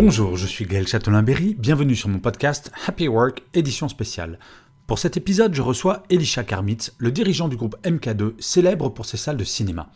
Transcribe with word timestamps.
Bonjour, 0.00 0.36
je 0.36 0.46
suis 0.46 0.64
Gaël 0.64 0.86
Châtelain-Berry, 0.86 1.56
bienvenue 1.58 1.96
sur 1.96 2.08
mon 2.08 2.20
podcast 2.20 2.70
Happy 2.86 3.08
Work, 3.08 3.42
édition 3.52 3.88
spéciale. 3.88 4.38
Pour 4.86 5.00
cet 5.00 5.16
épisode, 5.16 5.52
je 5.56 5.60
reçois 5.60 6.04
Elisha 6.08 6.44
Karmitz, 6.44 6.94
le 6.98 7.10
dirigeant 7.10 7.48
du 7.48 7.56
groupe 7.56 7.76
MK2, 7.82 8.34
célèbre 8.38 8.90
pour 8.90 9.06
ses 9.06 9.16
salles 9.16 9.38
de 9.38 9.42
cinéma. 9.42 9.90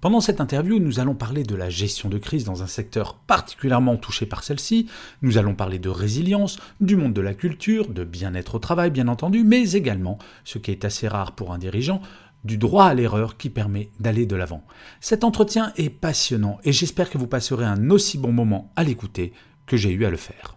Pendant 0.00 0.22
cette 0.22 0.40
interview, 0.40 0.78
nous 0.78 1.00
allons 1.00 1.14
parler 1.14 1.42
de 1.42 1.54
la 1.54 1.68
gestion 1.68 2.08
de 2.08 2.16
crise 2.16 2.44
dans 2.44 2.62
un 2.62 2.66
secteur 2.66 3.16
particulièrement 3.26 3.98
touché 3.98 4.24
par 4.24 4.42
celle-ci, 4.42 4.88
nous 5.20 5.36
allons 5.36 5.54
parler 5.54 5.78
de 5.78 5.90
résilience, 5.90 6.58
du 6.80 6.96
monde 6.96 7.12
de 7.12 7.20
la 7.20 7.34
culture, 7.34 7.88
de 7.88 8.04
bien-être 8.04 8.54
au 8.54 8.58
travail 8.58 8.90
bien 8.90 9.06
entendu, 9.06 9.44
mais 9.44 9.72
également, 9.72 10.16
ce 10.44 10.56
qui 10.56 10.70
est 10.70 10.86
assez 10.86 11.08
rare 11.08 11.32
pour 11.32 11.52
un 11.52 11.58
dirigeant, 11.58 12.00
du 12.44 12.58
droit 12.58 12.86
à 12.86 12.94
l'erreur 12.94 13.36
qui 13.36 13.50
permet 13.50 13.90
d'aller 14.00 14.26
de 14.26 14.36
l'avant. 14.36 14.64
Cet 15.00 15.24
entretien 15.24 15.72
est 15.76 15.90
passionnant 15.90 16.58
et 16.64 16.72
j'espère 16.72 17.10
que 17.10 17.18
vous 17.18 17.26
passerez 17.26 17.64
un 17.64 17.90
aussi 17.90 18.18
bon 18.18 18.32
moment 18.32 18.72
à 18.76 18.84
l'écouter 18.84 19.32
que 19.66 19.76
j'ai 19.76 19.90
eu 19.90 20.04
à 20.04 20.10
le 20.10 20.16
faire. 20.16 20.56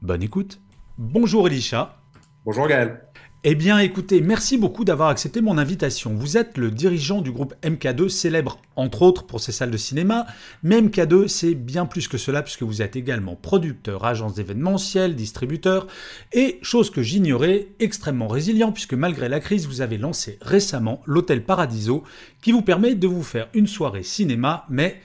Bonne 0.00 0.22
écoute. 0.22 0.60
Bonjour 0.98 1.46
Elisha. 1.46 1.96
Bonjour 2.44 2.66
Gaël. 2.66 3.00
Eh 3.44 3.56
bien 3.56 3.80
écoutez, 3.80 4.20
merci 4.20 4.56
beaucoup 4.56 4.84
d'avoir 4.84 5.08
accepté 5.08 5.40
mon 5.40 5.58
invitation. 5.58 6.14
Vous 6.14 6.36
êtes 6.36 6.56
le 6.58 6.70
dirigeant 6.70 7.20
du 7.20 7.32
groupe 7.32 7.56
MK2, 7.64 8.08
célèbre 8.08 8.60
entre 8.76 9.02
autres 9.02 9.26
pour 9.26 9.40
ses 9.40 9.50
salles 9.50 9.72
de 9.72 9.76
cinéma, 9.76 10.26
mais 10.62 10.80
MK2 10.80 11.26
c'est 11.26 11.56
bien 11.56 11.84
plus 11.84 12.06
que 12.06 12.18
cela 12.18 12.42
puisque 12.42 12.62
vous 12.62 12.82
êtes 12.82 12.94
également 12.94 13.34
producteur, 13.34 14.04
agence 14.04 14.34
d'événementiel, 14.34 15.16
distributeur, 15.16 15.88
et 16.32 16.60
chose 16.62 16.90
que 16.90 17.02
j'ignorais, 17.02 17.70
extrêmement 17.80 18.28
résilient 18.28 18.70
puisque 18.70 18.94
malgré 18.94 19.28
la 19.28 19.40
crise 19.40 19.66
vous 19.66 19.80
avez 19.80 19.98
lancé 19.98 20.38
récemment 20.40 21.02
l'hôtel 21.04 21.44
Paradiso 21.44 22.04
qui 22.42 22.52
vous 22.52 22.62
permet 22.62 22.94
de 22.94 23.08
vous 23.08 23.24
faire 23.24 23.48
une 23.54 23.66
soirée 23.66 24.04
cinéma, 24.04 24.66
mais 24.70 25.00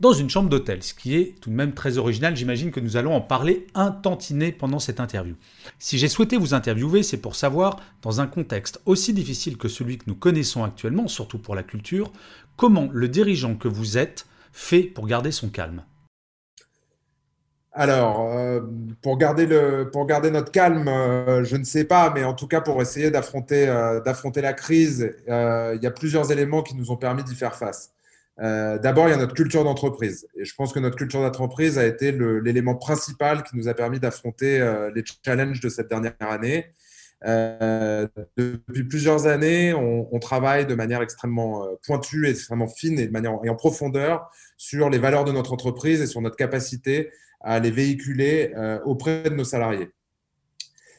dans 0.00 0.12
une 0.12 0.28
chambre 0.28 0.48
d'hôtel, 0.48 0.82
ce 0.82 0.94
qui 0.94 1.16
est 1.16 1.40
tout 1.40 1.50
de 1.50 1.54
même 1.54 1.72
très 1.72 1.98
original. 1.98 2.36
J'imagine 2.36 2.70
que 2.70 2.80
nous 2.80 2.96
allons 2.96 3.14
en 3.14 3.20
parler 3.20 3.66
un 3.74 3.90
tantinet 3.90 4.52
pendant 4.52 4.78
cette 4.78 5.00
interview. 5.00 5.34
Si 5.78 5.98
j'ai 5.98 6.08
souhaité 6.08 6.36
vous 6.36 6.54
interviewer, 6.54 7.02
c'est 7.02 7.18
pour 7.18 7.36
savoir, 7.36 7.80
dans 8.02 8.20
un 8.20 8.26
contexte 8.26 8.80
aussi 8.86 9.12
difficile 9.12 9.56
que 9.56 9.68
celui 9.68 9.98
que 9.98 10.04
nous 10.06 10.16
connaissons 10.16 10.64
actuellement, 10.64 11.08
surtout 11.08 11.38
pour 11.38 11.54
la 11.54 11.62
culture, 11.62 12.12
comment 12.56 12.88
le 12.92 13.08
dirigeant 13.08 13.54
que 13.54 13.68
vous 13.68 13.98
êtes 13.98 14.26
fait 14.52 14.82
pour 14.82 15.06
garder 15.06 15.32
son 15.32 15.48
calme. 15.48 15.84
Alors, 17.76 18.32
euh, 18.32 18.60
pour, 19.02 19.16
garder 19.18 19.46
notre 20.30 20.52
calme, 20.52 20.86
euh, 20.86 21.42
je 21.42 21.56
ne 21.56 21.64
sais 21.64 21.84
pas, 21.84 22.12
mais 22.14 22.22
en 22.22 22.34
tout 22.34 22.46
cas 22.46 22.60
pour 22.60 22.80
essayer 22.80 23.10
d'affronter 23.10 23.68
euh, 23.68 24.00
la 24.36 24.52
crise, 24.52 25.12
il 25.26 25.80
y 25.82 25.86
a 25.86 25.90
plusieurs 25.90 26.30
éléments 26.30 26.62
qui 26.62 26.76
nous 26.76 26.92
ont 26.92 26.96
permis 26.96 27.24
d'y 27.24 27.34
faire 27.34 27.56
face. 27.56 27.93
Euh, 28.40 28.78
D'abord, 28.78 29.08
il 29.08 29.12
y 29.12 29.14
a 29.14 29.16
notre 29.16 29.34
culture 29.34 29.64
d'entreprise. 29.64 30.26
Et 30.36 30.44
je 30.44 30.54
pense 30.54 30.72
que 30.72 30.80
notre 30.80 30.96
culture 30.96 31.20
d'entreprise 31.20 31.78
a 31.78 31.86
été 31.86 32.12
l'élément 32.12 32.74
principal 32.74 33.42
qui 33.44 33.56
nous 33.56 33.68
a 33.68 33.74
permis 33.74 34.00
d'affronter 34.00 34.60
euh, 34.60 34.90
les 34.94 35.04
challenges 35.24 35.60
de 35.60 35.68
cette 35.68 35.88
dernière 35.88 36.14
année. 36.20 36.66
Euh, 37.26 38.06
depuis 38.36 38.84
plusieurs 38.84 39.26
années, 39.26 39.72
on, 39.72 40.18
travaille 40.18 40.66
de 40.66 40.74
manière 40.74 41.00
extrêmement 41.00 41.66
pointue, 41.86 42.26
extrêmement 42.26 42.66
fine 42.66 42.98
et, 42.98 43.06
de 43.06 43.12
manière, 43.12 43.38
et 43.44 43.48
en 43.48 43.54
profondeur 43.54 44.28
sur 44.58 44.90
les 44.90 44.98
valeurs 44.98 45.24
de 45.24 45.32
notre 45.32 45.52
entreprise 45.52 46.02
et 46.02 46.06
sur 46.06 46.20
notre 46.20 46.36
capacité 46.36 47.10
à 47.40 47.60
les 47.60 47.70
véhiculer 47.70 48.52
auprès 48.84 49.22
de 49.22 49.34
nos 49.34 49.44
salariés. 49.44 49.90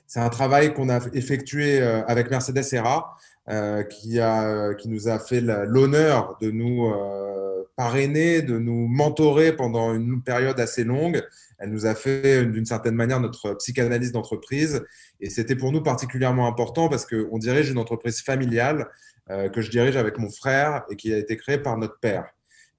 C'est 0.08 0.20
un 0.20 0.30
travail 0.30 0.74
qu'on 0.74 0.90
a 0.90 1.00
effectué 1.14 1.80
avec 1.82 2.32
Mercedes 2.32 2.64
ERA, 2.72 3.18
qui, 3.48 4.20
a, 4.20 4.74
qui 4.74 4.90
nous 4.90 5.08
a 5.08 5.20
fait 5.20 5.42
l'honneur 5.42 6.38
de 6.42 6.50
nous 6.52 6.88
euh, 6.88 7.64
parrainer, 7.76 8.42
de 8.42 8.58
nous 8.58 8.88
mentorer 8.88 9.56
pendant 9.56 9.94
une 9.94 10.22
période 10.22 10.60
assez 10.60 10.84
longue. 10.84 11.24
Elle 11.58 11.70
nous 11.70 11.86
a 11.86 11.96
fait 11.96 12.46
d'une 12.46 12.66
certaine 12.66 12.96
manière 12.96 13.20
notre 13.20 13.54
psychanalyse 13.56 14.12
d'entreprise. 14.12 14.84
Et 15.22 15.30
c'était 15.30 15.56
pour 15.56 15.72
nous 15.72 15.84
particulièrement 15.84 16.48
important 16.48 16.90
parce 16.90 17.06
qu'on 17.06 17.38
dirige 17.38 17.70
une 17.70 17.78
entreprise 17.78 18.22
familiale 18.22 18.88
euh, 19.30 19.50
que 19.50 19.62
je 19.62 19.70
dirige 19.70 19.98
avec 19.98 20.18
mon 20.18 20.30
frère 20.30 20.84
et 20.90 20.96
qui 20.96 21.14
a 21.14 21.18
été 21.18 21.38
créée 21.38 21.58
par 21.58 21.78
notre 21.78 22.00
père. 22.00 22.26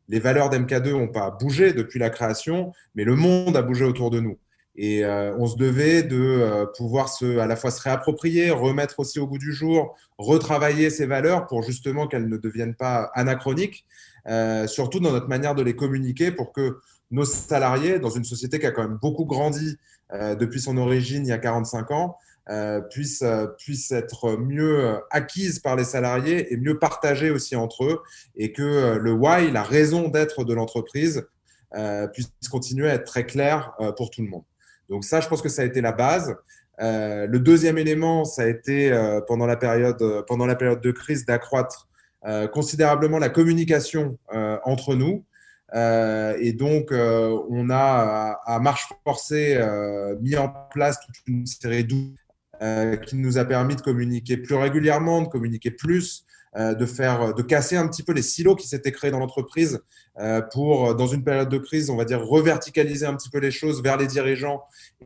Les 0.08 0.20
valeurs 0.20 0.50
d'MK2 0.50 0.90
n'ont 0.90 1.08
pas 1.08 1.30
bougé 1.30 1.72
depuis 1.72 1.98
la 1.98 2.10
création, 2.10 2.72
mais 2.94 3.04
le 3.04 3.16
monde 3.16 3.56
a 3.56 3.62
bougé 3.62 3.84
autour 3.84 4.10
de 4.10 4.20
nous. 4.20 4.38
Et 4.76 5.04
euh, 5.04 5.34
on 5.38 5.46
se 5.46 5.56
devait 5.56 6.02
de 6.02 6.20
euh, 6.20 6.66
pouvoir 6.66 7.08
se, 7.08 7.38
à 7.38 7.46
la 7.46 7.56
fois 7.56 7.70
se 7.70 7.80
réapproprier, 7.80 8.50
remettre 8.50 9.00
aussi 9.00 9.18
au 9.18 9.26
goût 9.26 9.38
du 9.38 9.52
jour, 9.52 9.96
retravailler 10.18 10.90
ces 10.90 11.06
valeurs 11.06 11.46
pour 11.46 11.62
justement 11.62 12.06
qu'elles 12.06 12.28
ne 12.28 12.36
deviennent 12.36 12.74
pas 12.74 13.10
anachroniques, 13.14 13.86
euh, 14.28 14.66
surtout 14.66 15.00
dans 15.00 15.12
notre 15.12 15.28
manière 15.28 15.54
de 15.54 15.62
les 15.62 15.74
communiquer 15.74 16.30
pour 16.30 16.52
que 16.52 16.78
nos 17.10 17.24
salariés, 17.24 17.98
dans 17.98 18.10
une 18.10 18.24
société 18.24 18.58
qui 18.58 18.66
a 18.66 18.70
quand 18.70 18.82
même 18.82 18.98
beaucoup 19.00 19.24
grandi 19.24 19.78
depuis 20.12 20.60
son 20.60 20.76
origine 20.76 21.24
il 21.24 21.30
y 21.30 21.32
a 21.32 21.38
45 21.38 21.90
ans, 21.90 22.16
puissent, 22.90 23.24
puissent 23.58 23.90
être 23.90 24.36
mieux 24.36 24.98
acquises 25.10 25.58
par 25.58 25.74
les 25.74 25.84
salariés 25.84 26.52
et 26.52 26.56
mieux 26.56 26.78
partagées 26.78 27.30
aussi 27.30 27.56
entre 27.56 27.84
eux 27.84 28.02
et 28.36 28.52
que 28.52 28.98
le 28.98 29.12
why, 29.12 29.50
la 29.50 29.62
raison 29.62 30.08
d'être 30.08 30.44
de 30.44 30.54
l'entreprise, 30.54 31.26
puisse 32.12 32.30
continuer 32.50 32.88
à 32.90 32.94
être 32.94 33.04
très 33.04 33.24
clair 33.24 33.72
pour 33.96 34.10
tout 34.10 34.22
le 34.22 34.28
monde. 34.28 34.44
Donc 34.88 35.04
ça, 35.04 35.20
je 35.20 35.28
pense 35.28 35.42
que 35.42 35.48
ça 35.48 35.62
a 35.62 35.64
été 35.64 35.80
la 35.80 35.92
base. 35.92 36.36
Euh, 36.80 37.26
le 37.26 37.38
deuxième 37.38 37.78
élément, 37.78 38.24
ça 38.24 38.42
a 38.42 38.46
été 38.46 38.92
euh, 38.92 39.20
pendant, 39.26 39.46
la 39.46 39.56
période, 39.56 40.00
euh, 40.02 40.22
pendant 40.26 40.46
la 40.46 40.56
période 40.56 40.80
de 40.80 40.90
crise 40.90 41.24
d'accroître 41.24 41.88
considérablement 42.52 43.20
la 43.20 43.28
communication 43.28 44.18
entre 44.64 44.96
nous. 44.96 45.24
Et 45.72 46.52
donc, 46.54 46.88
on 46.90 47.70
a, 47.70 48.40
à, 48.44 48.58
marche 48.58 48.88
forcée, 49.04 49.56
mis 50.20 50.36
en 50.36 50.48
place 50.72 50.98
toute 51.06 51.14
une 51.28 51.46
série 51.46 51.84
d'outils 51.84 52.16
qui 53.06 53.14
nous 53.14 53.38
a 53.38 53.44
permis 53.44 53.76
de 53.76 53.80
communiquer 53.80 54.38
plus 54.38 54.56
régulièrement, 54.56 55.22
de 55.22 55.28
communiquer 55.28 55.70
plus, 55.70 56.26
de 56.56 56.86
faire, 56.86 57.34
de 57.34 57.42
casser 57.42 57.76
un 57.76 57.86
petit 57.86 58.02
peu 58.02 58.12
les 58.12 58.22
silos 58.22 58.56
qui 58.56 58.66
s'étaient 58.66 58.92
créés 58.92 59.10
dans 59.10 59.18
l'entreprise 59.18 59.80
euh, 60.18 60.40
pour, 60.40 60.94
dans 60.94 61.06
une 61.06 61.22
période 61.22 61.48
de 61.48 61.58
crise, 61.58 61.90
on 61.90 61.96
va 61.96 62.04
dire, 62.04 62.24
reverticaliser 62.24 63.04
un 63.04 63.14
petit 63.14 63.28
peu 63.28 63.38
les 63.38 63.50
choses 63.50 63.82
vers 63.82 63.96
les 63.96 64.06
dirigeants 64.06 64.62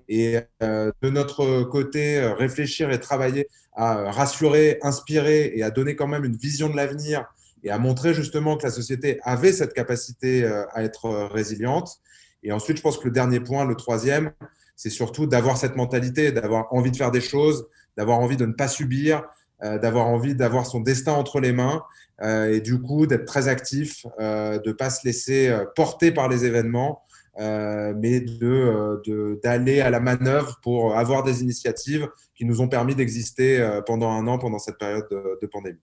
et 0.08 0.38
euh, 0.62 0.92
de 1.02 1.10
notre 1.10 1.64
côté, 1.64 2.20
réfléchir 2.20 2.90
et 2.90 3.00
travailler 3.00 3.48
à 3.74 4.10
rassurer, 4.12 4.78
inspirer 4.82 5.52
et 5.54 5.62
à 5.62 5.70
donner 5.70 5.96
quand 5.96 6.06
même 6.06 6.24
une 6.24 6.36
vision 6.36 6.68
de 6.68 6.76
l'avenir 6.76 7.26
et 7.64 7.70
à 7.70 7.78
montrer 7.78 8.14
justement 8.14 8.56
que 8.56 8.64
la 8.64 8.70
société 8.70 9.18
avait 9.22 9.52
cette 9.52 9.74
capacité 9.74 10.44
à 10.72 10.82
être 10.82 11.28
résiliente. 11.32 12.00
Et 12.42 12.52
ensuite, 12.52 12.78
je 12.78 12.82
pense 12.82 12.96
que 12.98 13.04
le 13.04 13.10
dernier 13.10 13.40
point, 13.40 13.64
le 13.64 13.74
troisième, 13.74 14.32
c'est 14.76 14.90
surtout 14.90 15.26
d'avoir 15.26 15.58
cette 15.58 15.76
mentalité, 15.76 16.32
d'avoir 16.32 16.72
envie 16.72 16.90
de 16.90 16.96
faire 16.96 17.10
des 17.10 17.20
choses, 17.20 17.66
d'avoir 17.98 18.18
envie 18.18 18.38
de 18.38 18.46
ne 18.46 18.52
pas 18.52 18.68
subir, 18.68 19.18
euh, 19.18 19.22
d'avoir 19.62 20.06
envie 20.06 20.34
d'avoir 20.34 20.66
son 20.66 20.80
destin 20.80 21.12
entre 21.12 21.40
les 21.40 21.52
mains 21.52 21.82
euh, 22.22 22.52
et 22.52 22.60
du 22.60 22.80
coup 22.80 23.06
d'être 23.06 23.24
très 23.24 23.48
actif, 23.48 24.06
euh, 24.20 24.58
de 24.58 24.68
ne 24.68 24.74
pas 24.74 24.90
se 24.90 25.06
laisser 25.06 25.54
porter 25.74 26.12
par 26.12 26.28
les 26.28 26.44
événements, 26.44 27.02
mais 27.38 28.20
d'aller 28.20 29.76
de, 29.76 29.80
à 29.80 29.90
la 29.90 30.00
manœuvre 30.00 30.58
pour 30.62 30.96
avoir 30.96 31.22
des 31.22 31.42
initiatives 31.42 32.08
qui 32.34 32.44
nous 32.44 32.60
ont 32.60 32.68
permis 32.68 32.94
d'exister 32.94 33.80
pendant 33.86 34.10
un 34.10 34.26
an, 34.26 34.38
pendant 34.38 34.58
cette 34.58 34.76
période 34.76 35.06
de, 35.10 35.46
pandémie. 35.46 35.78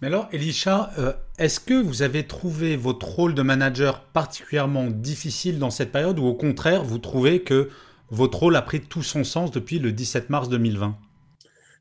Mais 0.00 0.08
alors, 0.08 0.28
Elisha, 0.32 0.90
est-ce 1.38 1.58
que 1.58 1.74
vous 1.74 2.02
avez 2.02 2.24
trouvé 2.24 2.76
votre 2.76 3.08
rôle 3.08 3.34
de 3.34 3.42
manager 3.42 4.04
particulièrement 4.04 4.86
difficile 4.88 5.58
dans 5.58 5.70
cette 5.70 5.90
période 5.90 6.20
ou 6.20 6.24
au 6.24 6.34
contraire, 6.34 6.84
vous 6.84 6.98
trouvez 6.98 7.42
que 7.42 7.68
votre 8.10 8.38
rôle 8.38 8.54
a 8.54 8.62
pris 8.62 8.80
tout 8.80 9.02
son 9.02 9.24
sens 9.24 9.50
depuis 9.50 9.80
le 9.80 9.90
17 9.90 10.30
mars 10.30 10.48
2020 10.48 10.96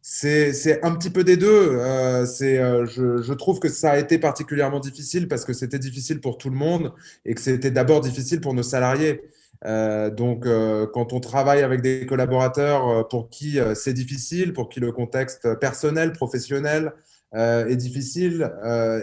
c'est 0.02 0.84
un 0.84 0.92
petit 0.96 1.10
peu 1.10 1.24
des 1.24 1.38
deux. 1.38 1.78
Euh, 1.80 2.26
euh, 2.42 2.86
je, 2.86 3.22
je, 3.22 3.34
trouve 3.34 3.60
que 3.60 3.70
ça 3.70 3.92
a 3.92 3.98
été 3.98 4.18
particulièrement 4.18 4.80
difficile 4.80 5.28
parce 5.28 5.46
que 5.46 5.54
c'était 5.54 5.80
difficile 5.80 6.22
pour 6.22 6.38
tout 6.38 6.50
le 6.50 6.56
monde 6.56 6.94
et 7.26 7.36
que 7.36 7.42
c'était 7.42 7.72
d'abord 7.72 8.02
difficile 8.02 8.42
pour 8.42 8.54
nos 8.54 8.64
salariés. 8.64 9.22
Euh, 9.66 10.10
donc, 10.10 10.46
euh, 10.46 10.88
quand 10.92 11.14
on 11.14 11.20
travaille 11.20 11.62
avec 11.62 11.82
des 11.82 12.06
collaborateurs 12.06 12.88
euh, 12.90 13.04
pour 13.04 13.30
qui 13.30 13.60
c'est 13.76 13.94
difficile, 13.94 14.54
pour 14.54 14.70
qui 14.70 14.80
le 14.80 14.92
contexte 14.92 15.56
personnel, 15.60 16.14
professionnel 16.14 16.94
est 17.34 17.78
difficile, 17.78 18.52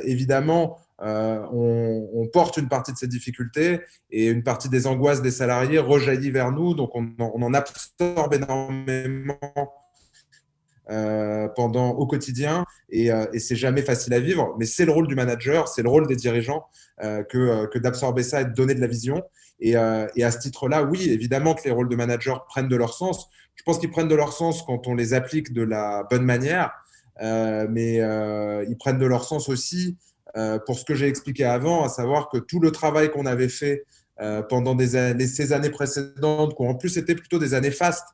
évidemment, 0.05 0.77
on, 0.99 2.09
on, 2.13 2.27
porte 2.27 2.59
une 2.59 2.69
partie 2.69 2.93
de 2.93 2.99
ces 2.99 3.07
difficultés 3.07 3.81
et 4.11 4.27
une 4.27 4.43
partie 4.43 4.69
des 4.69 4.87
angoisses 4.87 5.23
des 5.23 5.31
salariés 5.31 5.79
rejaillit 5.79 6.31
vers 6.31 6.53
nous. 6.53 6.75
Donc, 6.75 6.95
on, 6.95 7.09
on 7.19 7.41
en 7.41 7.55
absorbe 7.55 8.35
énormément 8.35 9.39
euh, 10.91 11.49
pendant 11.49 11.91
au 11.91 12.07
quotidien 12.07 12.65
et, 12.89 13.13
euh, 13.13 13.27
et 13.35 13.41
c'est 13.41 13.57
jamais 13.57 13.83
facile 13.83 14.15
à 14.15 14.21
vivre. 14.21 14.57
Mais 14.59 14.65
c'est 14.65 14.87
le 14.87 14.93
rôle 14.93 15.07
du 15.07 15.15
manager, 15.15 15.69
c'est 15.69 15.83
le 15.83 15.91
rôle 15.91 16.07
des 16.07 16.17
dirigeants 16.17 16.65
euh, 17.03 17.23
que, 17.25 17.77
d'absorber 17.79 18.23
ça 18.23 18.41
et 18.41 18.47
de 18.47 18.55
donner 18.55 18.75
de 18.75 18.81
la 18.81 18.87
vision. 18.87 19.23
Et, 19.61 19.77
à 19.77 20.31
ce 20.31 20.39
titre-là, 20.39 20.85
oui, 20.85 21.11
évidemment 21.11 21.53
que 21.53 21.65
les 21.65 21.73
rôles 21.73 21.91
de 21.91 21.97
manager 21.97 22.47
prennent 22.47 22.69
de 22.69 22.77
leur 22.77 22.95
sens. 22.95 23.29
Je 23.55 23.63
pense 23.65 23.79
qu'ils 23.79 23.91
prennent 23.91 24.09
de 24.09 24.15
leur 24.15 24.33
sens 24.33 24.63
quand 24.63 24.87
on 24.87 24.95
les 24.95 25.13
applique 25.13 25.53
de 25.53 25.63
la 25.63 26.05
bonne 26.09 26.25
manière, 26.25 26.73
mais 27.21 27.97
ils 27.97 28.77
prennent 28.79 28.99
de 28.99 29.07
leur 29.07 29.25
sens 29.25 29.49
aussi 29.49 29.99
pour 30.65 30.79
ce 30.79 30.85
que 30.85 30.95
j'ai 30.95 31.09
expliqué 31.09 31.45
avant, 31.45 31.85
à 31.85 31.89
savoir 31.89 32.31
que 32.31 32.39
tout 32.39 32.61
le 32.61 32.71
travail 32.71 33.11
qu'on 33.11 33.27
avait 33.27 33.49
fait 33.49 33.85
pendant 34.49 34.79
ces 34.79 35.53
années 35.53 35.71
précédentes, 35.71 36.57
qui 36.57 36.63
en 36.63 36.75
plus 36.77 36.97
étaient 36.97 37.17
plutôt 37.17 37.41
des 37.41 37.53
années 37.53 37.73
fastes, 37.73 38.07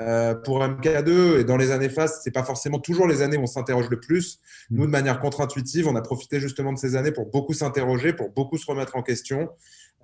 euh, 0.00 0.34
pour 0.34 0.60
MK2 0.60 1.40
et 1.40 1.44
dans 1.44 1.56
les 1.56 1.70
années 1.70 1.88
fastes, 1.88 2.20
c'est 2.22 2.30
pas 2.30 2.44
forcément 2.44 2.78
toujours 2.78 3.06
les 3.06 3.22
années 3.22 3.36
où 3.36 3.42
on 3.42 3.46
s'interroge 3.46 3.88
le 3.90 3.98
plus. 3.98 4.38
Nous, 4.70 4.86
de 4.86 4.90
manière 4.90 5.20
contre-intuitive, 5.20 5.88
on 5.88 5.96
a 5.96 6.02
profité 6.02 6.40
justement 6.40 6.72
de 6.72 6.78
ces 6.78 6.94
années 6.96 7.12
pour 7.12 7.26
beaucoup 7.26 7.52
s'interroger, 7.52 8.12
pour 8.12 8.30
beaucoup 8.30 8.58
se 8.58 8.66
remettre 8.66 8.96
en 8.96 9.02
question. 9.02 9.48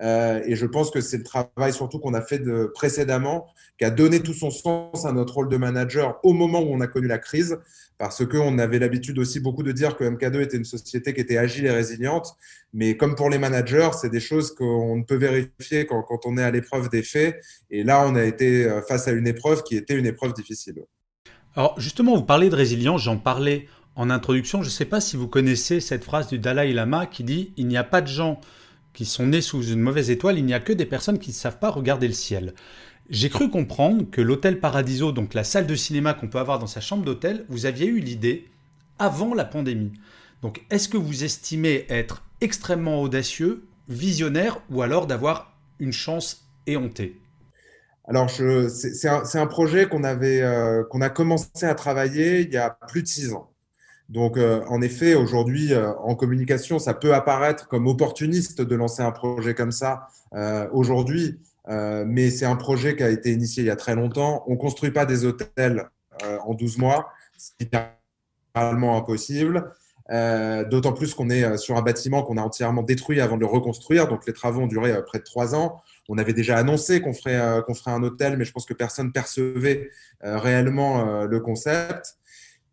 Euh, 0.01 0.41
et 0.45 0.55
je 0.55 0.65
pense 0.65 0.91
que 0.91 0.99
c'est 0.99 1.17
le 1.17 1.23
travail 1.23 1.71
surtout 1.71 1.99
qu'on 1.99 2.13
a 2.13 2.21
fait 2.21 2.39
de, 2.39 2.69
précédemment 2.73 3.47
qui 3.77 3.85
a 3.85 3.89
donné 3.89 4.21
tout 4.21 4.33
son 4.33 4.51
sens 4.51 5.05
à 5.05 5.11
notre 5.13 5.35
rôle 5.35 5.49
de 5.49 5.57
manager 5.57 6.19
au 6.23 6.33
moment 6.33 6.59
où 6.59 6.67
on 6.73 6.81
a 6.81 6.87
connu 6.87 7.07
la 7.07 7.17
crise, 7.17 7.57
parce 7.97 8.25
qu'on 8.25 8.57
avait 8.57 8.79
l'habitude 8.79 9.17
aussi 9.19 9.39
beaucoup 9.39 9.63
de 9.63 9.71
dire 9.71 9.95
que 9.95 10.03
MK2 10.03 10.41
était 10.41 10.57
une 10.57 10.65
société 10.65 11.13
qui 11.13 11.21
était 11.21 11.37
agile 11.37 11.65
et 11.65 11.71
résiliente. 11.71 12.35
Mais 12.73 12.97
comme 12.97 13.15
pour 13.15 13.29
les 13.29 13.37
managers, 13.37 13.89
c'est 13.99 14.09
des 14.09 14.19
choses 14.19 14.53
qu'on 14.53 14.97
ne 14.97 15.03
peut 15.03 15.15
vérifier 15.15 15.85
quand, 15.85 16.01
quand 16.03 16.25
on 16.25 16.37
est 16.37 16.43
à 16.43 16.51
l'épreuve 16.51 16.89
des 16.89 17.03
faits. 17.03 17.41
Et 17.71 17.83
là, 17.83 18.05
on 18.05 18.15
a 18.15 18.23
été 18.23 18.65
euh, 18.65 18.81
face 18.81 19.07
à 19.07 19.11
une 19.11 19.27
épreuve 19.27 19.63
qui 19.63 19.77
était 19.77 19.95
une 19.95 20.05
épreuve 20.05 20.33
difficile. 20.33 20.83
Alors 21.55 21.79
justement, 21.79 22.15
vous 22.15 22.25
parlez 22.25 22.49
de 22.49 22.55
résilience, 22.55 23.03
j'en 23.03 23.17
parlais 23.17 23.67
en 23.95 24.09
introduction. 24.09 24.61
Je 24.61 24.67
ne 24.67 24.71
sais 24.71 24.85
pas 24.85 24.99
si 24.99 25.15
vous 25.15 25.29
connaissez 25.29 25.79
cette 25.79 26.03
phrase 26.03 26.27
du 26.27 26.37
Dalai 26.37 26.73
Lama 26.73 27.05
qui 27.05 27.23
dit⁇ 27.23 27.43
Il 27.55 27.67
n'y 27.67 27.77
a 27.77 27.85
pas 27.85 28.01
de 28.01 28.07
gens 28.07 28.41
qui 28.95 29.05
sont 29.05 29.27
nés 29.27 29.41
sous 29.41 29.61
une 29.63 29.81
mauvaise 29.81 30.09
étoile, 30.09 30.39
il 30.39 30.45
n'y 30.45 30.53
a 30.53 30.59
que 30.59 30.73
des 30.73 30.85
personnes 30.85 31.19
qui 31.19 31.29
ne 31.29 31.35
savent 31.35 31.59
pas 31.59 31.69
regarder 31.69 32.07
le 32.07 32.13
ciel. 32.13 32.53
J'ai 33.09 33.29
cru 33.29 33.51
comprendre 33.51 34.09
que 34.09 34.21
l'hôtel 34.21 34.59
Paradiso, 34.59 35.11
donc 35.11 35.35
la 35.35 35.43
salle 35.43 35.67
de 35.67 35.75
cinéma 35.75 36.15
qu'on 36.15 36.27
peut 36.27 36.39
avoir 36.39 36.57
dans 36.57 36.65
sa 36.65 36.81
chambre 36.81 37.05
d'hôtel, 37.05 37.45
vous 37.49 37.67
aviez 37.67 37.85
eu 37.85 37.99
l'idée 37.99 38.49
avant 38.97 39.35
la 39.35 39.45
pandémie. 39.45 39.93
Donc 40.41 40.65
est-ce 40.71 40.89
que 40.89 40.97
vous 40.97 41.23
estimez 41.23 41.85
être 41.89 42.23
extrêmement 42.41 43.01
audacieux, 43.01 43.67
visionnaire, 43.89 44.59
ou 44.71 44.81
alors 44.81 45.05
d'avoir 45.05 45.55
une 45.79 45.93
chance 45.93 46.47
éhontée? 46.65 47.21
Alors, 48.07 48.29
c'est 48.29 49.07
un, 49.07 49.47
projet 49.47 49.87
qu'on 49.87 50.03
euh, 50.03 50.83
qu'on 50.83 51.01
a 51.01 51.09
commencé 51.09 51.65
à 51.65 51.73
travailler 51.73 52.41
il 52.41 52.53
y 52.53 52.57
a 52.57 52.69
plus 52.87 53.01
de 53.01 53.07
six 53.07 53.33
ans. 53.33 53.51
Donc, 54.09 54.37
euh, 54.37 54.61
en 54.67 54.81
effet, 54.81 55.15
aujourd'hui, 55.15 55.73
euh, 55.73 55.91
en 55.95 56.15
communication, 56.15 56.77
ça 56.77 56.93
peut 56.93 57.13
apparaître 57.13 57.67
comme 57.67 57.87
opportuniste 57.87 58.61
de 58.61 58.75
lancer 58.75 59.01
un 59.01 59.11
projet 59.11 59.55
comme 59.55 59.71
ça 59.71 60.07
euh, 60.33 60.67
aujourd'hui, 60.71 61.39
mais 61.67 62.29
c'est 62.29 62.45
un 62.45 62.55
projet 62.55 62.95
qui 62.95 63.01
a 63.01 63.09
été 63.09 63.31
initié 63.31 63.63
il 63.63 63.65
y 63.65 63.71
a 63.71 63.75
très 63.75 63.95
longtemps. 63.95 64.43
On 64.45 64.51
ne 64.51 64.57
construit 64.57 64.91
pas 64.91 65.07
des 65.07 65.25
hôtels 65.25 65.89
en 66.45 66.53
12 66.53 66.77
mois, 66.77 67.09
c'est 67.39 67.53
littéralement 67.59 68.95
impossible. 68.95 69.73
D'autant 70.69 70.93
plus 70.93 71.15
qu'on 71.15 71.31
est 71.31 71.57
sur 71.57 71.75
un 71.75 71.81
bâtiment 71.81 72.21
qu'on 72.21 72.37
a 72.37 72.41
entièrement 72.43 72.83
détruit 72.83 73.19
avant 73.19 73.35
de 73.35 73.41
le 73.41 73.47
reconstruire. 73.47 74.07
Donc, 74.07 74.27
les 74.27 74.33
travaux 74.33 74.61
ont 74.61 74.67
duré 74.67 74.93
près 75.07 75.17
de 75.17 75.23
trois 75.23 75.55
ans. 75.55 75.81
On 76.07 76.19
avait 76.19 76.33
déjà 76.33 76.55
annoncé 76.57 77.01
qu'on 77.01 77.13
ferait, 77.13 77.63
qu'on 77.65 77.73
ferait 77.73 77.89
un 77.89 78.03
hôtel, 78.03 78.37
mais 78.37 78.45
je 78.45 78.51
pense 78.51 78.67
que 78.67 78.75
personne 78.75 79.11
percevait 79.11 79.89
réellement 80.21 81.23
le 81.25 81.39
concept 81.39 82.19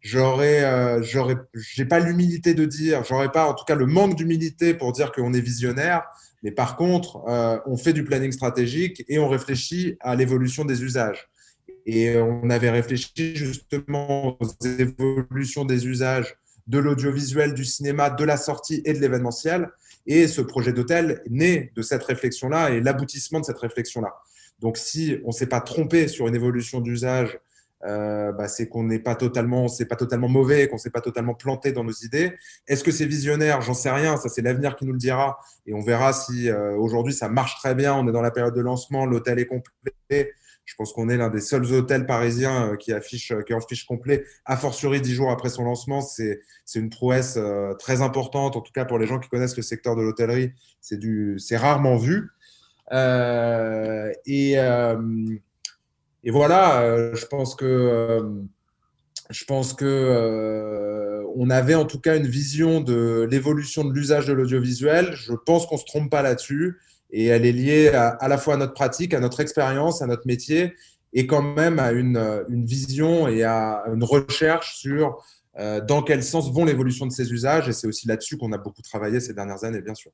j'aurais, 0.02 0.64
euh, 0.64 1.02
j'aurais, 1.02 1.36
j'ai 1.54 1.84
pas 1.84 2.00
l'humilité 2.00 2.54
de 2.54 2.66
dire, 2.66 3.04
j'aurais 3.04 3.32
pas 3.32 3.46
en 3.46 3.54
tout 3.54 3.64
cas 3.64 3.74
le 3.74 3.86
manque 3.86 4.16
d'humilité 4.16 4.74
pour 4.74 4.92
dire 4.92 5.12
qu'on 5.12 5.32
est 5.32 5.40
visionnaire. 5.40 6.02
Mais 6.42 6.50
par 6.50 6.76
contre, 6.76 7.22
euh, 7.28 7.58
on 7.66 7.76
fait 7.76 7.92
du 7.92 8.04
planning 8.04 8.32
stratégique 8.32 9.04
et 9.08 9.18
on 9.18 9.28
réfléchit 9.28 9.96
à 10.00 10.16
l'évolution 10.16 10.64
des 10.64 10.82
usages. 10.82 11.28
Et 11.86 12.16
on 12.16 12.50
avait 12.50 12.70
réfléchi 12.70 13.34
justement 13.34 14.36
aux 14.40 14.66
évolutions 14.66 15.64
des 15.64 15.86
usages 15.86 16.36
de 16.66 16.78
l'audiovisuel, 16.78 17.54
du 17.54 17.64
cinéma, 17.64 18.10
de 18.10 18.24
la 18.24 18.36
sortie 18.36 18.82
et 18.84 18.92
de 18.92 18.98
l'événementiel. 18.98 19.68
Et 20.06 20.28
ce 20.28 20.40
projet 20.40 20.72
d'hôtel 20.72 21.22
naît 21.28 21.72
de 21.74 21.82
cette 21.82 22.02
réflexion-là 22.04 22.70
et 22.70 22.80
l'aboutissement 22.80 23.40
de 23.40 23.44
cette 23.44 23.58
réflexion-là. 23.58 24.14
Donc, 24.60 24.76
si 24.76 25.18
on 25.24 25.28
ne 25.28 25.32
s'est 25.32 25.46
pas 25.46 25.60
trompé 25.60 26.06
sur 26.08 26.28
une 26.28 26.34
évolution 26.34 26.80
d'usage 26.80 27.38
euh, 27.84 28.30
bah, 28.32 28.48
c'est 28.48 28.68
qu'on 28.68 28.84
n'est 28.84 29.00
pas 29.00 29.14
totalement, 29.14 29.68
c'est 29.68 29.86
pas 29.86 29.96
totalement 29.96 30.28
mauvais, 30.28 30.68
qu'on 30.68 30.78
s'est 30.78 30.90
pas 30.90 31.00
totalement 31.00 31.34
planté 31.34 31.72
dans 31.72 31.84
nos 31.84 31.92
idées. 31.92 32.32
Est-ce 32.68 32.84
que 32.84 32.92
c'est 32.92 33.06
visionnaire? 33.06 33.60
J'en 33.60 33.74
sais 33.74 33.90
rien. 33.90 34.16
Ça, 34.16 34.28
c'est 34.28 34.42
l'avenir 34.42 34.76
qui 34.76 34.86
nous 34.86 34.92
le 34.92 34.98
dira. 34.98 35.38
Et 35.66 35.74
on 35.74 35.80
verra 35.80 36.12
si 36.12 36.48
euh, 36.48 36.76
aujourd'hui 36.76 37.12
ça 37.12 37.28
marche 37.28 37.56
très 37.56 37.74
bien. 37.74 37.94
On 37.94 38.06
est 38.08 38.12
dans 38.12 38.22
la 38.22 38.30
période 38.30 38.54
de 38.54 38.60
lancement, 38.60 39.04
l'hôtel 39.04 39.38
est 39.38 39.46
complet. 39.46 40.32
Je 40.64 40.76
pense 40.76 40.92
qu'on 40.92 41.08
est 41.08 41.16
l'un 41.16 41.28
des 41.28 41.40
seuls 41.40 41.64
hôtels 41.72 42.06
parisiens 42.06 42.70
euh, 42.70 42.76
qui 42.76 42.92
affiche, 42.92 43.32
qui 43.46 43.52
fiche 43.68 43.84
complet, 43.84 44.24
a 44.44 44.56
fortiori 44.56 45.00
dix 45.00 45.12
jours 45.12 45.32
après 45.32 45.48
son 45.48 45.64
lancement. 45.64 46.00
C'est, 46.00 46.40
c'est 46.64 46.78
une 46.78 46.90
prouesse 46.90 47.36
très 47.80 48.00
importante, 48.00 48.54
en 48.56 48.60
tout 48.60 48.72
cas 48.72 48.84
pour 48.84 48.98
les 48.98 49.06
gens 49.06 49.18
qui 49.18 49.28
connaissent 49.28 49.56
le 49.56 49.62
secteur 49.64 49.96
de 49.96 50.02
l'hôtellerie. 50.02 50.52
C'est 50.80 51.56
rarement 51.56 51.96
vu. 51.96 52.30
et 52.92 54.56
et 56.24 56.30
voilà, 56.30 56.82
euh, 56.82 57.14
je 57.14 57.26
pense 57.26 57.54
que 57.54 57.64
euh, 57.64 58.22
je 59.30 59.44
pense 59.44 59.72
que 59.72 59.84
euh, 59.84 61.24
on 61.34 61.50
avait 61.50 61.74
en 61.74 61.84
tout 61.84 61.98
cas 61.98 62.16
une 62.16 62.26
vision 62.26 62.80
de 62.80 63.26
l'évolution 63.30 63.84
de 63.84 63.92
l'usage 63.92 64.26
de 64.26 64.32
l'audiovisuel. 64.32 65.12
Je 65.14 65.32
pense 65.32 65.66
qu'on 65.66 65.78
se 65.78 65.84
trompe 65.84 66.10
pas 66.10 66.22
là-dessus 66.22 66.78
et 67.10 67.26
elle 67.26 67.44
est 67.44 67.52
liée 67.52 67.88
à, 67.88 68.28
la 68.28 68.38
fois 68.38 68.54
à 68.54 68.56
notre 68.56 68.74
pratique, 68.74 69.14
à 69.14 69.20
notre 69.20 69.40
expérience, 69.40 70.00
à 70.02 70.06
notre 70.06 70.26
métier 70.26 70.74
et 71.12 71.26
quand 71.26 71.42
même 71.42 71.78
à 71.78 71.92
une, 71.92 72.44
une 72.48 72.64
vision 72.64 73.28
et 73.28 73.42
à 73.42 73.84
une 73.92 74.04
recherche 74.04 74.76
sur 74.76 75.22
dans 75.58 76.02
quel 76.02 76.22
sens 76.22 76.50
vont 76.50 76.64
l'évolution 76.64 77.06
de 77.06 77.12
ces 77.12 77.32
usages. 77.32 77.68
Et 77.68 77.72
c'est 77.72 77.86
aussi 77.86 78.08
là-dessus 78.08 78.38
qu'on 78.38 78.52
a 78.52 78.58
beaucoup 78.58 78.82
travaillé 78.82 79.20
ces 79.20 79.34
dernières 79.34 79.64
années, 79.64 79.82
bien 79.82 79.94
sûr. 79.94 80.10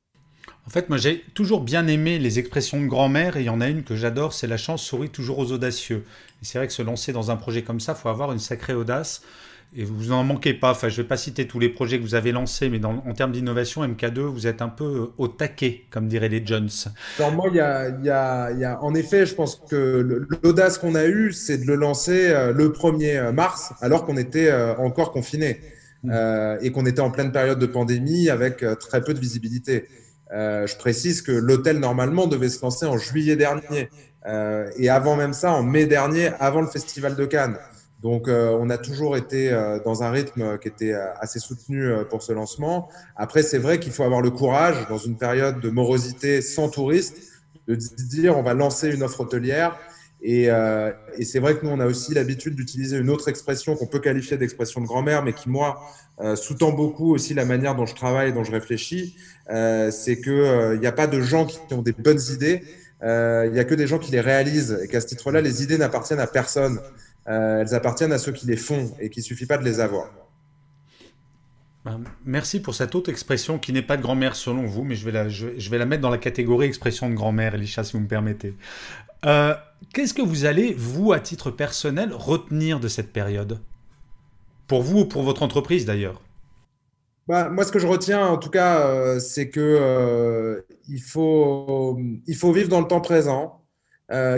En 0.67 0.69
fait, 0.69 0.89
moi 0.89 0.97
j'ai 0.97 1.23
toujours 1.33 1.61
bien 1.61 1.87
aimé 1.87 2.19
les 2.19 2.37
expressions 2.37 2.79
de 2.79 2.85
grand-mère 2.85 3.37
et 3.37 3.41
il 3.41 3.45
y 3.45 3.49
en 3.49 3.61
a 3.61 3.67
une 3.67 3.83
que 3.83 3.95
j'adore, 3.95 4.33
c'est 4.33 4.47
la 4.47 4.57
chance 4.57 4.83
sourit 4.83 5.09
toujours 5.09 5.39
aux 5.39 5.51
audacieux. 5.51 6.03
Et 6.41 6.45
c'est 6.45 6.57
vrai 6.57 6.67
que 6.67 6.73
se 6.73 6.81
lancer 6.81 7.11
dans 7.11 7.31
un 7.31 7.35
projet 7.35 7.63
comme 7.63 7.79
ça, 7.79 7.95
il 7.97 8.01
faut 8.01 8.09
avoir 8.09 8.31
une 8.31 8.39
sacrée 8.39 8.73
audace. 8.73 9.21
Et 9.75 9.83
vous 9.83 10.05
n'en 10.05 10.23
manquez 10.23 10.55
pas. 10.55 10.71
Enfin, 10.71 10.89
je 10.89 10.99
ne 10.99 11.03
vais 11.03 11.07
pas 11.07 11.17
citer 11.17 11.45
tous 11.45 11.59
les 11.59 11.69
projets 11.69 11.99
que 11.99 12.03
vous 12.03 12.15
avez 12.15 12.31
lancés, 12.31 12.69
mais 12.69 12.83
en 12.83 13.13
termes 13.13 13.31
d'innovation, 13.31 13.85
MK2, 13.85 14.21
vous 14.21 14.47
êtes 14.47 14.63
un 14.63 14.69
peu 14.69 15.11
au 15.17 15.27
taquet, 15.27 15.85
comme 15.91 16.07
diraient 16.07 16.29
les 16.29 16.43
Jones. 16.43 16.69
Alors 17.19 17.33
moi, 17.33 17.49
il 17.51 17.55
y 17.55 17.59
a, 18.09 18.79
en 18.81 18.95
effet, 18.95 19.27
je 19.27 19.35
pense 19.35 19.61
que 19.69 20.25
l'audace 20.43 20.79
qu'on 20.79 20.95
a 20.95 21.05
eue, 21.05 21.31
c'est 21.33 21.59
de 21.59 21.65
le 21.65 21.75
lancer 21.75 22.29
euh, 22.29 22.51
le 22.51 22.69
1er 22.69 23.31
mars, 23.31 23.73
alors 23.81 24.05
qu'on 24.05 24.17
était 24.17 24.49
euh, 24.49 24.75
encore 24.77 25.11
confiné 25.11 25.59
mmh. 26.03 26.11
euh, 26.11 26.57
et 26.61 26.71
qu'on 26.71 26.87
était 26.87 27.01
en 27.01 27.11
pleine 27.11 27.31
période 27.31 27.59
de 27.59 27.67
pandémie 27.67 28.29
avec 28.29 28.65
très 28.79 29.01
peu 29.01 29.13
de 29.13 29.19
visibilité. 29.19 29.87
Euh, 30.31 30.67
je 30.67 30.75
précise 30.75 31.21
que 31.21 31.31
l'hôtel, 31.31 31.79
normalement, 31.79 32.27
devait 32.27 32.49
se 32.49 32.61
lancer 32.61 32.85
en 32.85 32.97
juillet 32.97 33.35
dernier. 33.35 33.89
Euh, 34.25 34.69
et 34.77 34.89
avant 34.89 35.15
même 35.15 35.33
ça, 35.33 35.53
en 35.53 35.63
mai 35.63 35.85
dernier, 35.85 36.31
avant 36.39 36.61
le 36.61 36.67
Festival 36.67 37.15
de 37.15 37.25
Cannes. 37.25 37.57
Donc, 38.01 38.29
euh, 38.29 38.57
on 38.59 38.69
a 38.69 38.77
toujours 38.77 39.17
été 39.17 39.51
euh, 39.51 39.79
dans 39.83 40.03
un 40.03 40.11
rythme 40.11 40.57
qui 40.59 40.69
était 40.69 40.93
euh, 40.93 41.13
assez 41.19 41.39
soutenu 41.39 41.91
pour 42.09 42.23
ce 42.23 42.31
lancement. 42.31 42.89
Après, 43.15 43.43
c'est 43.43 43.57
vrai 43.57 43.79
qu'il 43.79 43.91
faut 43.91 44.03
avoir 44.03 44.21
le 44.21 44.31
courage, 44.31 44.87
dans 44.87 44.97
une 44.97 45.17
période 45.17 45.59
de 45.59 45.69
morosité 45.69 46.41
sans 46.41 46.69
touristes, 46.69 47.17
de 47.67 47.75
dire 47.75 48.37
on 48.37 48.41
va 48.41 48.53
lancer 48.53 48.89
une 48.89 49.03
offre 49.03 49.21
hôtelière. 49.21 49.77
Et, 50.21 50.49
et 51.17 51.23
c'est 51.23 51.39
vrai 51.39 51.57
que 51.57 51.65
nous, 51.65 51.71
on 51.71 51.79
a 51.79 51.85
aussi 51.85 52.13
l'habitude 52.13 52.55
d'utiliser 52.55 52.97
une 52.97 53.09
autre 53.09 53.29
expression 53.29 53.75
qu'on 53.75 53.87
peut 53.87 53.99
qualifier 53.99 54.37
d'expression 54.37 54.81
de 54.81 54.85
grand-mère, 54.85 55.23
mais 55.23 55.31
qui, 55.31 55.49
moi, 55.49 55.81
euh, 56.21 56.35
sous-tend 56.35 56.73
beaucoup 56.73 57.13
aussi 57.13 57.33
la 57.33 57.45
manière 57.45 57.75
dont 57.75 57.85
je 57.85 57.95
travaille, 57.95 58.33
dont 58.33 58.43
je 58.43 58.51
réfléchis. 58.51 59.15
Euh, 59.49 59.89
c'est 59.89 60.19
qu'il 60.19 60.33
n'y 60.33 60.39
euh, 60.39 60.89
a 60.89 60.91
pas 60.91 61.07
de 61.07 61.21
gens 61.21 61.45
qui 61.45 61.73
ont 61.73 61.81
des 61.81 61.93
bonnes 61.93 62.19
idées, 62.31 62.63
il 63.01 63.51
n'y 63.53 63.59
a 63.59 63.63
que 63.63 63.75
des 63.75 63.87
gens 63.87 63.99
qui 63.99 64.11
les 64.11 64.19
réalisent 64.19 64.77
et 64.83 64.89
qu'à 64.89 64.99
ce 64.99 65.07
titre-là, 65.07 65.39
les 65.39 65.63
idées 65.63 65.77
n'appartiennent 65.77 66.19
à 66.19 66.27
personne. 66.27 66.81
elles 67.25 67.73
appartiennent 67.73 68.11
à 68.11 68.17
ceux 68.17 68.33
qui 68.33 68.45
les 68.45 68.57
font 68.57 68.91
et 68.99 69.09
qu'il 69.09 69.21
ne 69.21 69.25
suffit 69.25 69.45
pas 69.45 69.57
de 69.57 69.63
les 69.63 69.79
avoir. 69.79 70.09
Ben, 71.85 72.01
merci 72.25 72.59
pour 72.59 72.75
cette 72.75 72.93
autre 72.95 73.09
expression 73.09 73.57
qui 73.57 73.71
n'est 73.71 73.81
pas 73.81 73.95
de 73.95 74.01
grand-mère 74.01 74.35
selon 74.35 74.65
vous, 74.65 74.83
mais 74.83 74.95
je 74.95 75.05
vais, 75.05 75.13
la, 75.13 75.29
je, 75.29 75.69
vais 75.69 75.77
la 75.77 75.85
mettre 75.85 76.01
dans 76.01 76.09
la 76.09 76.17
catégorie 76.17 76.67
expression 76.67 77.09
de 77.09 77.15
grand-mère, 77.15 77.55
Elisha, 77.55 77.85
si 77.85 77.93
vous 77.93 78.01
me 78.01 78.07
permettez. 78.07 78.53
Euh, 79.25 79.53
qu'est-ce 79.93 80.13
que 80.13 80.21
vous 80.21 80.45
allez, 80.45 80.73
vous, 80.73 81.11
à 81.11 81.19
titre 81.19 81.51
personnel, 81.51 82.13
retenir 82.13 82.79
de 82.79 82.87
cette 82.87 83.11
période? 83.11 83.59
Pour 84.67 84.83
vous 84.83 84.99
ou 84.99 85.05
pour 85.05 85.23
votre 85.23 85.43
entreprise 85.43 85.85
d'ailleurs? 85.85 86.21
Bah, 87.27 87.49
moi, 87.49 87.63
ce 87.63 87.71
que 87.71 87.79
je 87.79 87.87
retiens, 87.87 88.25
en 88.25 88.37
tout 88.37 88.49
cas, 88.49 88.87
euh, 88.87 89.19
c'est 89.19 89.49
que 89.49 89.59
euh, 89.59 90.61
faut, 91.05 91.99
il 92.25 92.35
faut 92.35 92.51
vivre 92.51 92.69
dans 92.69 92.81
le 92.81 92.87
temps 92.87 93.01
présent, 93.01 93.55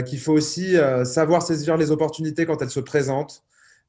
qu'il 0.06 0.20
faut 0.20 0.34
aussi 0.34 0.76
savoir 1.06 1.42
saisir 1.42 1.78
les 1.78 1.92
opportunités 1.92 2.46
quand 2.46 2.62
elles 2.62 2.70
se 2.70 2.82
présentent, 2.82 3.46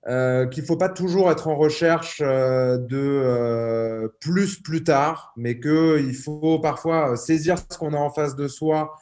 qu'il 0.06 0.62
ne 0.62 0.64
faut 0.64 0.76
pas 0.76 0.88
toujours 0.88 1.28
être 1.28 1.48
en 1.48 1.56
recherche 1.56 2.20
de 2.20 2.86
euh, 2.92 4.08
plus 4.20 4.62
plus 4.62 4.84
tard, 4.84 5.32
mais 5.36 5.58
qu'il 5.58 6.14
faut 6.14 6.60
parfois 6.60 7.16
saisir 7.16 7.56
ce 7.58 7.76
qu'on 7.76 7.94
a 7.94 7.96
en 7.96 8.10
face 8.10 8.36
de 8.36 8.46
soi 8.46 8.96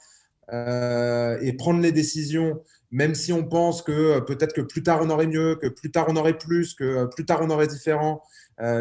et 0.52 1.52
prendre 1.54 1.80
les 1.80 1.92
décisions, 1.92 2.60
même 2.90 3.14
si 3.14 3.32
on 3.32 3.44
pense 3.44 3.82
que 3.82 4.20
peut-être 4.20 4.52
que 4.52 4.60
plus 4.60 4.82
tard 4.82 5.00
on 5.02 5.10
aurait 5.10 5.26
mieux, 5.26 5.56
que 5.56 5.68
plus 5.68 5.90
tard 5.90 6.06
on 6.08 6.16
aurait 6.16 6.38
plus, 6.38 6.74
que 6.74 7.06
plus 7.14 7.24
tard 7.24 7.40
on 7.42 7.50
aurait 7.50 7.68
différent, 7.68 8.22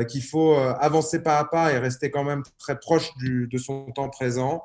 qu'il 0.09 0.23
faut 0.23 0.53
avancer 0.53 1.21
pas 1.21 1.37
à 1.37 1.45
pas 1.45 1.71
et 1.73 1.77
rester 1.77 2.11
quand 2.11 2.23
même 2.23 2.43
très 2.57 2.79
proche 2.79 3.11
de 3.21 3.57
son 3.57 3.91
temps 3.91 4.09
présent. 4.09 4.63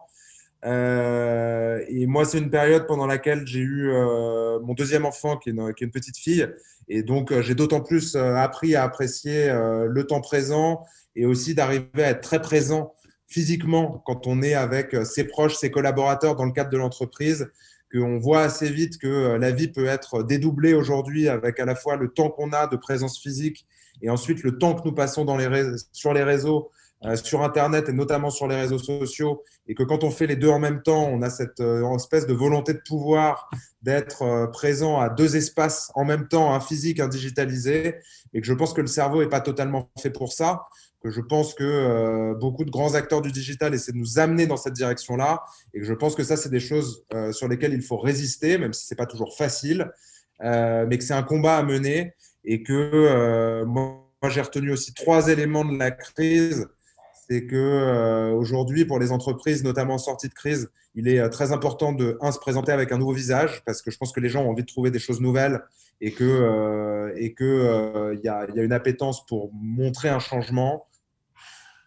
Euh, 0.64 1.84
et 1.88 2.06
moi, 2.06 2.24
c'est 2.24 2.38
une 2.38 2.50
période 2.50 2.86
pendant 2.86 3.06
laquelle 3.06 3.46
j'ai 3.46 3.60
eu 3.60 3.90
euh, 3.90 4.58
mon 4.60 4.74
deuxième 4.74 5.04
enfant, 5.04 5.36
qui 5.36 5.50
est, 5.50 5.52
une, 5.52 5.90
petite 5.90 6.16
fille. 6.16 6.48
Et 6.88 7.02
donc, 7.02 7.32
euh, 7.32 7.42
j'ai 7.42 7.54
d'autant 7.54 7.80
plus 7.80 8.16
appris 8.16 8.74
à 8.74 8.82
apprécier 8.84 9.48
le 9.52 10.04
temps 10.04 10.20
présent 10.20 10.84
et 11.16 11.26
aussi 11.26 11.54
d'arriver 11.54 11.88
à 11.98 12.10
être 12.10 12.22
très 12.22 12.40
présent 12.40 12.94
physiquement 13.34 14.00
quand 14.06 14.28
on 14.28 14.42
est 14.42 14.54
avec 14.54 14.94
ses 15.04 15.24
proches, 15.24 15.56
ses 15.56 15.68
collaborateurs 15.68 16.36
dans 16.36 16.44
le 16.44 16.52
cadre 16.52 16.70
de 16.70 16.76
l'entreprise, 16.76 17.50
qu'on 17.92 18.18
voit 18.18 18.42
assez 18.42 18.70
vite 18.70 18.98
que 18.98 19.36
la 19.36 19.50
vie 19.50 19.66
peut 19.66 19.86
être 19.86 20.22
dédoublée 20.22 20.72
aujourd'hui 20.72 21.28
avec 21.28 21.58
à 21.58 21.64
la 21.64 21.74
fois 21.74 21.96
le 21.96 22.08
temps 22.08 22.30
qu'on 22.30 22.52
a 22.52 22.68
de 22.68 22.76
présence 22.76 23.18
physique 23.18 23.66
et 24.02 24.08
ensuite 24.08 24.44
le 24.44 24.56
temps 24.56 24.74
que 24.74 24.86
nous 24.86 24.94
passons 24.94 25.24
dans 25.24 25.36
les, 25.36 25.48
sur 25.90 26.14
les 26.14 26.22
réseaux 26.22 26.70
euh, 26.70 26.83
sur 27.22 27.42
Internet 27.42 27.88
et 27.88 27.92
notamment 27.92 28.30
sur 28.30 28.48
les 28.48 28.56
réseaux 28.56 28.78
sociaux, 28.78 29.42
et 29.68 29.74
que 29.74 29.82
quand 29.82 30.04
on 30.04 30.10
fait 30.10 30.26
les 30.26 30.36
deux 30.36 30.48
en 30.48 30.58
même 30.58 30.82
temps, 30.82 31.06
on 31.06 31.22
a 31.22 31.30
cette 31.30 31.60
euh, 31.60 31.96
espèce 31.96 32.26
de 32.26 32.32
volonté 32.32 32.72
de 32.72 32.80
pouvoir 32.86 33.50
d'être 33.82 34.22
euh, 34.22 34.46
présent 34.46 34.98
à 34.98 35.10
deux 35.10 35.36
espaces 35.36 35.90
en 35.94 36.04
même 36.04 36.28
temps, 36.28 36.54
un 36.54 36.60
physique, 36.60 37.00
un 37.00 37.08
digitalisé, 37.08 37.96
et 38.32 38.40
que 38.40 38.46
je 38.46 38.54
pense 38.54 38.72
que 38.72 38.80
le 38.80 38.86
cerveau 38.86 39.22
n'est 39.22 39.28
pas 39.28 39.40
totalement 39.40 39.90
fait 40.00 40.10
pour 40.10 40.32
ça, 40.32 40.66
que 41.02 41.10
je 41.10 41.20
pense 41.20 41.52
que 41.52 42.32
beaucoup 42.40 42.64
de 42.64 42.70
grands 42.70 42.94
acteurs 42.94 43.20
du 43.20 43.30
digital 43.30 43.74
essaient 43.74 43.92
de 43.92 43.98
nous 43.98 44.18
amener 44.18 44.46
dans 44.46 44.56
cette 44.56 44.72
direction-là, 44.72 45.44
et 45.74 45.80
que 45.80 45.84
je 45.84 45.92
pense 45.92 46.14
que 46.14 46.24
ça, 46.24 46.38
c'est 46.38 46.48
des 46.48 46.60
choses 46.60 47.04
sur 47.32 47.46
lesquelles 47.46 47.74
il 47.74 47.82
faut 47.82 47.98
résister, 47.98 48.56
même 48.56 48.72
si 48.72 48.86
ce 48.86 48.94
n'est 48.94 48.96
pas 48.96 49.04
toujours 49.04 49.36
facile, 49.36 49.92
mais 50.40 50.96
que 50.96 51.04
c'est 51.04 51.12
un 51.12 51.22
combat 51.22 51.58
à 51.58 51.62
mener, 51.62 52.14
et 52.46 52.62
que 52.62 53.64
moi, 53.64 54.00
j'ai 54.30 54.40
retenu 54.40 54.72
aussi 54.72 54.94
trois 54.94 55.28
éléments 55.28 55.66
de 55.66 55.76
la 55.76 55.90
crise 55.90 56.68
c'est 57.28 57.46
que 57.46 57.56
euh, 57.56 58.32
aujourd'hui, 58.32 58.84
pour 58.84 58.98
les 58.98 59.12
entreprises, 59.12 59.64
notamment 59.64 59.94
en 59.94 59.98
sortie 59.98 60.28
de 60.28 60.34
crise, 60.34 60.70
il 60.94 61.08
est 61.08 61.18
euh, 61.18 61.28
très 61.28 61.52
important 61.52 61.92
de 61.92 62.18
un 62.20 62.32
se 62.32 62.38
présenter 62.38 62.72
avec 62.72 62.92
un 62.92 62.98
nouveau 62.98 63.12
visage 63.12 63.62
parce 63.64 63.82
que 63.82 63.90
je 63.90 63.98
pense 63.98 64.12
que 64.12 64.20
les 64.20 64.28
gens 64.28 64.44
ont 64.44 64.50
envie 64.50 64.62
de 64.62 64.68
trouver 64.68 64.90
des 64.90 64.98
choses 64.98 65.20
nouvelles 65.20 65.62
et 66.00 66.12
que 66.12 66.24
euh, 66.24 67.12
il 67.16 68.18
y, 68.18 68.26
y, 68.26 68.28
a, 68.28 68.46
une 68.56 68.72
appétence 68.72 69.24
pour 69.26 69.50
montrer 69.54 70.08
un 70.08 70.18
changement 70.18 70.86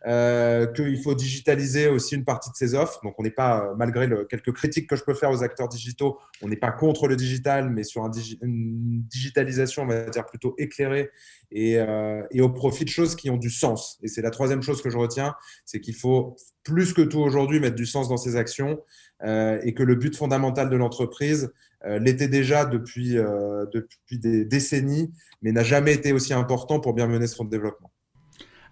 euh, 0.05 0.67
qu'il 0.67 1.01
faut 1.01 1.15
digitaliser 1.15 1.87
aussi 1.87 2.15
une 2.15 2.23
partie 2.23 2.51
de 2.51 2.55
ses 2.55 2.75
offres. 2.75 2.99
Donc, 3.03 3.15
on 3.17 3.23
n'est 3.23 3.31
pas, 3.31 3.65
euh, 3.65 3.75
malgré 3.75 4.05
le, 4.05 4.25
quelques 4.25 4.53
critiques 4.53 4.87
que 4.87 4.95
je 4.95 5.03
peux 5.03 5.15
faire 5.15 5.31
aux 5.31 5.43
acteurs 5.43 5.67
digitaux, 5.67 6.19
on 6.41 6.47
n'est 6.47 6.55
pas 6.55 6.71
contre 6.71 7.07
le 7.07 7.15
digital, 7.15 7.69
mais 7.71 7.83
sur 7.83 8.03
un 8.03 8.11
une 8.41 9.03
digitalisation, 9.09 9.83
on 9.83 9.87
va 9.87 10.03
dire, 10.09 10.25
plutôt 10.25 10.53
éclairée 10.57 11.09
et, 11.51 11.79
euh, 11.79 12.23
et, 12.31 12.41
au 12.41 12.49
profit 12.49 12.83
de 12.83 12.89
choses 12.89 13.15
qui 13.15 13.29
ont 13.29 13.37
du 13.37 13.49
sens. 13.49 13.97
Et 14.03 14.07
c'est 14.07 14.21
la 14.21 14.31
troisième 14.31 14.61
chose 14.61 14.81
que 14.81 14.89
je 14.89 14.97
retiens, 14.97 15.35
c'est 15.65 15.79
qu'il 15.79 15.95
faut 15.95 16.35
plus 16.63 16.93
que 16.93 17.01
tout 17.01 17.19
aujourd'hui 17.19 17.59
mettre 17.59 17.75
du 17.75 17.85
sens 17.85 18.09
dans 18.09 18.17
ses 18.17 18.35
actions 18.35 18.79
euh, 19.23 19.59
et 19.63 19.73
que 19.73 19.83
le 19.83 19.95
but 19.95 20.15
fondamental 20.15 20.69
de 20.69 20.75
l'entreprise 20.75 21.51
euh, 21.85 21.99
l'était 21.99 22.27
déjà 22.27 22.65
depuis, 22.65 23.15
depuis 23.15 24.19
des 24.19 24.45
décennies, 24.45 25.11
mais 25.41 25.51
n'a 25.51 25.63
jamais 25.63 25.93
été 25.93 26.11
aussi 26.11 26.33
important 26.33 26.79
pour 26.79 26.93
bien 26.93 27.07
mener 27.07 27.27
son 27.27 27.45
développement. 27.45 27.91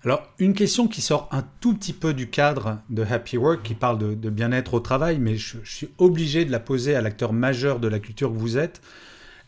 Alors, 0.06 0.22
une 0.38 0.54
question 0.54 0.88
qui 0.88 1.02
sort 1.02 1.28
un 1.32 1.44
tout 1.62 1.74
petit 1.74 1.92
peu 1.92 2.14
du 2.14 2.30
cadre 2.30 2.78
de 2.92 3.02
Happy 3.02 3.38
Work, 3.38 3.64
qui 3.64 3.74
parle 3.74 3.98
de, 3.98 4.30
bien-être 4.30 4.76
au 4.76 4.80
travail, 4.80 5.18
mais 5.18 5.36
je, 5.36 5.58
suis 5.64 5.90
obligé 5.98 6.46
de 6.46 6.52
la 6.52 6.60
poser 6.60 6.94
à 6.94 7.02
l'acteur 7.02 7.34
majeur 7.34 7.80
de 7.80 7.88
la 7.88 7.98
culture 7.98 8.32
que 8.32 8.38
vous 8.38 8.60
êtes. 8.60 8.84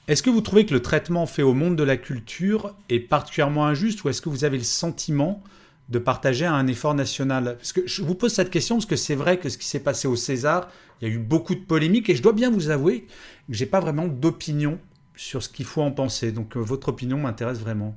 Est-ce 0.07 0.23
que 0.23 0.31
vous 0.31 0.41
trouvez 0.41 0.65
que 0.65 0.73
le 0.73 0.81
traitement 0.81 1.27
fait 1.27 1.43
au 1.43 1.53
monde 1.53 1.75
de 1.75 1.83
la 1.83 1.95
culture 1.95 2.73
est 2.89 2.99
particulièrement 2.99 3.67
injuste 3.67 4.03
ou 4.03 4.09
est-ce 4.09 4.19
que 4.19 4.29
vous 4.29 4.45
avez 4.45 4.57
le 4.57 4.63
sentiment 4.63 5.43
de 5.89 5.99
partager 5.99 6.47
un 6.47 6.65
effort 6.65 6.95
national? 6.95 7.57
Parce 7.57 7.71
que 7.71 7.81
je 7.85 8.01
vous 8.01 8.15
pose 8.15 8.33
cette 8.33 8.49
question 8.49 8.77
parce 8.77 8.87
que 8.87 8.95
c'est 8.95 9.15
vrai 9.15 9.37
que 9.37 9.49
ce 9.49 9.59
qui 9.59 9.67
s'est 9.67 9.79
passé 9.79 10.07
au 10.07 10.15
César, 10.15 10.69
il 11.01 11.07
y 11.07 11.11
a 11.11 11.13
eu 11.13 11.19
beaucoup 11.19 11.53
de 11.53 11.59
polémiques 11.59 12.09
et 12.09 12.15
je 12.15 12.23
dois 12.23 12.33
bien 12.33 12.49
vous 12.49 12.71
avouer 12.71 13.01
que 13.01 13.53
j'ai 13.53 13.67
pas 13.67 13.79
vraiment 13.79 14.07
d'opinion 14.07 14.79
sur 15.15 15.43
ce 15.43 15.49
qu'il 15.49 15.65
faut 15.65 15.83
en 15.83 15.91
penser. 15.91 16.31
Donc 16.31 16.57
euh, 16.57 16.61
votre 16.61 16.89
opinion 16.89 17.19
m'intéresse 17.19 17.59
vraiment. 17.59 17.95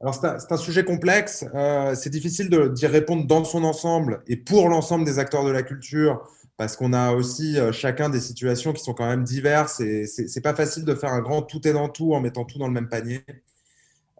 Alors, 0.00 0.14
c'est 0.14 0.52
un, 0.52 0.56
sujet 0.58 0.84
complexe. 0.84 1.44
Euh, 1.54 1.94
c'est 1.94 2.10
difficile 2.10 2.50
d'y 2.50 2.86
répondre 2.86 3.26
dans 3.26 3.44
son 3.44 3.64
ensemble 3.64 4.22
et 4.26 4.36
pour 4.36 4.68
l'ensemble 4.68 5.04
des 5.06 5.18
acteurs 5.18 5.44
de 5.44 5.50
la 5.50 5.62
culture, 5.62 6.22
parce 6.58 6.76
qu'on 6.76 6.92
a 6.92 7.12
aussi 7.12 7.58
euh, 7.58 7.72
chacun 7.72 8.10
des 8.10 8.20
situations 8.20 8.72
qui 8.74 8.82
sont 8.84 8.92
quand 8.92 9.08
même 9.08 9.24
diverses 9.24 9.80
et 9.80 10.06
c'est 10.06 10.40
pas 10.42 10.54
facile 10.54 10.84
de 10.84 10.94
faire 10.94 11.12
un 11.12 11.20
grand 11.20 11.42
tout 11.42 11.66
et 11.66 11.72
dans 11.72 11.88
tout 11.88 12.12
en 12.12 12.20
mettant 12.20 12.44
tout 12.44 12.58
dans 12.58 12.66
le 12.66 12.74
même 12.74 12.88
panier. 12.88 13.24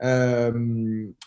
Euh, 0.03 0.53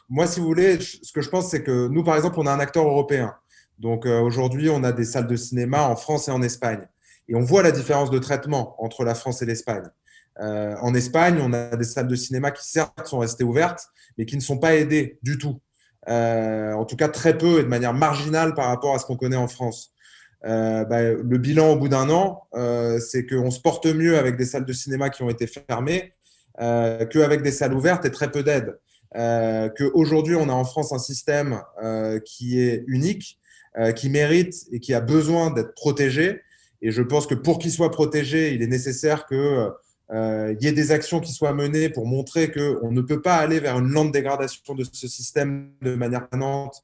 moi, 0.10 0.26
si 0.28 0.40
vous 0.40 0.48
voulez, 0.48 0.80
ce 0.80 1.12
que 1.12 1.22
je 1.22 1.30
pense, 1.30 1.50
c'est 1.52 1.64
que 1.64 1.88
nous, 1.88 2.04
par 2.04 2.16
exemple, 2.16 2.40
on 2.40 2.48
a 2.48 2.52
un 2.52 2.60
acteur 2.60 2.88
européen. 2.88 3.36
Donc 3.78 4.06
aujourd'hui, 4.06 4.70
on 4.70 4.84
a 4.84 4.92
des 4.92 5.06
salles 5.06 5.28
de 5.28 5.36
cinéma 5.36 5.88
en 5.88 5.96
France 5.96 6.28
et 6.28 6.32
en 6.32 6.42
Espagne. 6.42 6.82
Et 7.30 7.36
on 7.36 7.42
voit 7.42 7.64
la 7.64 7.72
différence 7.72 8.10
de 8.10 8.20
traitement 8.20 8.76
entre 8.84 9.06
la 9.06 9.16
France 9.16 9.42
et 9.42 9.46
l'Espagne. 9.46 9.90
Euh, 10.42 10.76
en 10.82 10.94
Espagne, 10.94 11.40
on 11.42 11.54
a 11.54 11.76
des 11.76 11.84
salles 11.84 12.08
de 12.08 12.16
cinéma 12.16 12.52
qui 12.52 12.68
certes 12.68 13.08
sont 13.08 13.20
restées 13.20 13.44
ouvertes, 13.44 13.88
mais 14.18 14.26
qui 14.26 14.36
ne 14.36 14.42
sont 14.42 14.58
pas 14.58 14.76
aidées 14.76 15.20
du 15.22 15.38
tout. 15.38 15.60
Euh, 16.08 16.74
en 16.74 16.86
tout 16.86 16.96
cas, 16.96 17.10
très 17.10 17.38
peu 17.38 17.60
et 17.60 17.64
de 17.64 17.68
manière 17.68 17.94
marginale 17.94 18.54
par 18.54 18.68
rapport 18.68 18.96
à 18.96 19.00
ce 19.00 19.06
qu'on 19.06 19.18
connaît 19.18 19.36
en 19.36 19.48
France. 19.48 19.94
Euh, 20.46 20.86
bah, 20.86 21.02
le 21.02 21.38
bilan 21.38 21.72
au 21.72 21.76
bout 21.76 21.90
d'un 21.90 22.10
an, 22.10 22.48
c'est 23.00 23.26
qu'on 23.26 23.52
se 23.52 23.60
porte 23.60 23.86
mieux 23.86 24.18
avec 24.18 24.38
des 24.38 24.46
salles 24.46 24.66
de 24.66 24.74
cinéma 24.74 25.10
qui 25.10 25.24
ont 25.24 25.30
été 25.30 25.48
fermées 25.48 26.14
qu'avec 26.58 27.42
des 27.42 27.52
salles 27.52 27.74
ouvertes 27.74 28.06
et 28.06 28.12
très 28.12 28.32
peu 28.32 28.44
d'aide. 28.44 28.78
Qu'aujourd'hui, 29.78 30.36
on 30.36 30.50
a 30.50 30.54
en 30.54 30.66
France 30.66 30.94
un 30.94 31.00
système 31.00 31.62
qui 32.26 32.62
est 32.62 32.84
unique, 32.88 33.40
qui 33.96 34.10
mérite 34.10 34.56
et 34.72 34.80
qui 34.80 34.94
a 34.94 35.02
besoin 35.02 35.52
d'être 35.52 35.74
protégé. 35.74 36.42
Et 36.82 36.92
je 36.92 37.02
pense 37.02 37.28
que 37.28 37.36
pour 37.36 37.60
qu'il 37.60 37.72
soit 37.72 37.92
protégé, 37.92 38.54
il 38.54 38.62
est 38.62 38.68
nécessaire 38.68 39.26
que 39.26 39.70
il 40.12 40.58
y 40.62 40.68
ait 40.68 40.72
des 40.72 40.92
actions 40.92 41.20
qui 41.20 41.32
soient 41.32 41.54
menées 41.54 41.90
pour 41.90 42.08
montrer 42.08 42.52
qu'on 42.52 42.92
ne 42.92 43.02
peut 43.02 43.22
pas 43.22 43.36
aller 43.36 43.60
vers 43.60 43.78
une 43.78 43.90
lente 43.90 44.12
dégradation 44.12 44.74
de 44.74 44.84
ce 44.84 45.08
système 45.08 45.72
de 45.82 45.96
manière 45.96 46.28
permanente 46.28 46.84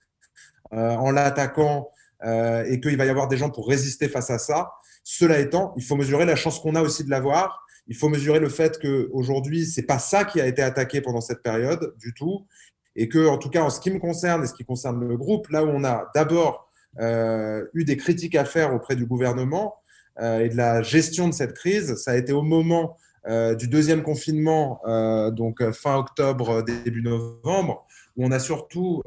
euh, 0.73 0.95
en 0.95 1.11
l'attaquant 1.11 1.89
euh, 2.23 2.65
et 2.65 2.79
qu'il 2.79 2.97
va 2.97 3.05
y 3.05 3.09
avoir 3.09 3.27
des 3.27 3.37
gens 3.37 3.51
pour 3.51 3.67
résister 3.67 4.09
face 4.09 4.31
à 4.31 4.39
ça. 4.39 4.71
Cela 5.03 5.39
étant, 5.39 5.73
il 5.77 5.83
faut 5.83 5.95
mesurer 5.95 6.25
la 6.25 6.35
chance 6.35 6.59
qu'on 6.59 6.73
a 6.73 6.81
aussi 6.81 7.03
de 7.03 7.09
l'avoir. 7.11 7.65
Il 7.87 7.95
faut 7.95 8.09
mesurer 8.09 8.39
le 8.39 8.49
fait 8.49 8.79
qu'aujourd'hui, 8.81 9.65
ce 9.65 9.79
n'est 9.79 9.85
pas 9.85 9.99
ça 9.99 10.25
qui 10.25 10.41
a 10.41 10.47
été 10.47 10.63
attaqué 10.63 11.01
pendant 11.01 11.21
cette 11.21 11.43
période 11.43 11.93
du 11.99 12.13
tout. 12.13 12.47
Et 12.95 13.09
que, 13.09 13.27
en 13.27 13.37
tout 13.37 13.49
cas, 13.49 13.61
en 13.61 13.69
ce 13.69 13.79
qui 13.79 13.91
me 13.91 13.99
concerne 13.99 14.43
et 14.43 14.47
ce 14.47 14.53
qui 14.53 14.65
concerne 14.65 15.07
le 15.07 15.17
groupe, 15.17 15.49
là 15.49 15.63
où 15.63 15.67
on 15.67 15.83
a 15.83 16.09
d'abord 16.15 16.71
eu 16.97 17.83
des 17.83 17.97
critiques 17.97 18.35
à 18.35 18.45
faire 18.45 18.73
auprès 18.73 18.95
du 18.95 19.05
gouvernement 19.05 19.75
et 20.19 20.49
de 20.49 20.55
la 20.55 20.81
gestion 20.81 21.27
de 21.27 21.33
cette 21.33 21.53
crise, 21.53 21.95
ça 21.95 22.11
a 22.11 22.15
été 22.15 22.31
au 22.31 22.41
moment 22.41 22.95
euh, 22.95 23.04
du 23.27 23.67
deuxième 23.67 24.03
confinement, 24.03 24.81
euh, 24.87 25.31
donc 25.31 25.61
euh, 25.61 25.71
fin 25.71 25.95
octobre, 25.97 26.63
début 26.63 27.01
novembre, 27.01 27.85
où 28.15 28.25
on 28.25 28.31
a 28.31 28.39
surtout 28.39 29.03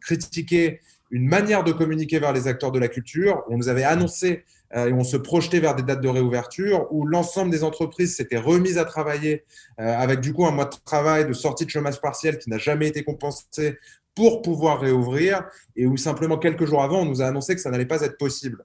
critiqué 0.00 0.80
une 1.10 1.28
manière 1.28 1.64
de 1.64 1.72
communiquer 1.72 2.18
vers 2.18 2.32
les 2.32 2.48
acteurs 2.48 2.72
de 2.72 2.78
la 2.78 2.88
culture. 2.88 3.42
On 3.48 3.58
nous 3.58 3.68
avait 3.68 3.84
annoncé 3.84 4.44
et 4.74 4.92
on 4.92 5.04
se 5.04 5.16
projetait 5.16 5.60
vers 5.60 5.74
des 5.74 5.82
dates 5.82 6.00
de 6.00 6.08
réouverture 6.08 6.86
où 6.90 7.06
l'ensemble 7.06 7.50
des 7.50 7.62
entreprises 7.62 8.16
s'étaient 8.16 8.38
remises 8.38 8.78
à 8.78 8.86
travailler 8.86 9.44
avec 9.76 10.20
du 10.20 10.32
coup 10.32 10.46
un 10.46 10.50
mois 10.50 10.64
de 10.64 10.74
travail 10.86 11.26
de 11.26 11.34
sortie 11.34 11.66
de 11.66 11.70
chômage 11.70 12.00
partiel 12.00 12.38
qui 12.38 12.48
n'a 12.48 12.56
jamais 12.56 12.88
été 12.88 13.04
compensé 13.04 13.76
pour 14.16 14.42
pouvoir 14.42 14.80
réouvrir 14.80 15.44
et 15.76 15.86
où 15.86 15.96
simplement 15.96 16.38
quelques 16.38 16.64
jours 16.64 16.82
avant, 16.82 17.02
on 17.02 17.04
nous 17.04 17.22
a 17.22 17.26
annoncé 17.26 17.54
que 17.54 17.60
ça 17.60 17.70
n'allait 17.70 17.86
pas 17.86 18.00
être 18.00 18.16
possible. 18.16 18.64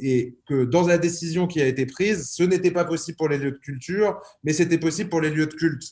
Et 0.00 0.36
que 0.48 0.64
dans 0.64 0.86
la 0.86 0.98
décision 0.98 1.48
qui 1.48 1.60
a 1.60 1.66
été 1.66 1.84
prise, 1.84 2.30
ce 2.30 2.44
n'était 2.44 2.70
pas 2.70 2.84
possible 2.84 3.18
pour 3.18 3.28
les 3.28 3.38
lieux 3.38 3.50
de 3.50 3.58
culture, 3.58 4.20
mais 4.44 4.52
c'était 4.52 4.78
possible 4.78 5.10
pour 5.10 5.20
les 5.20 5.30
lieux 5.30 5.46
de 5.46 5.54
culte. 5.54 5.82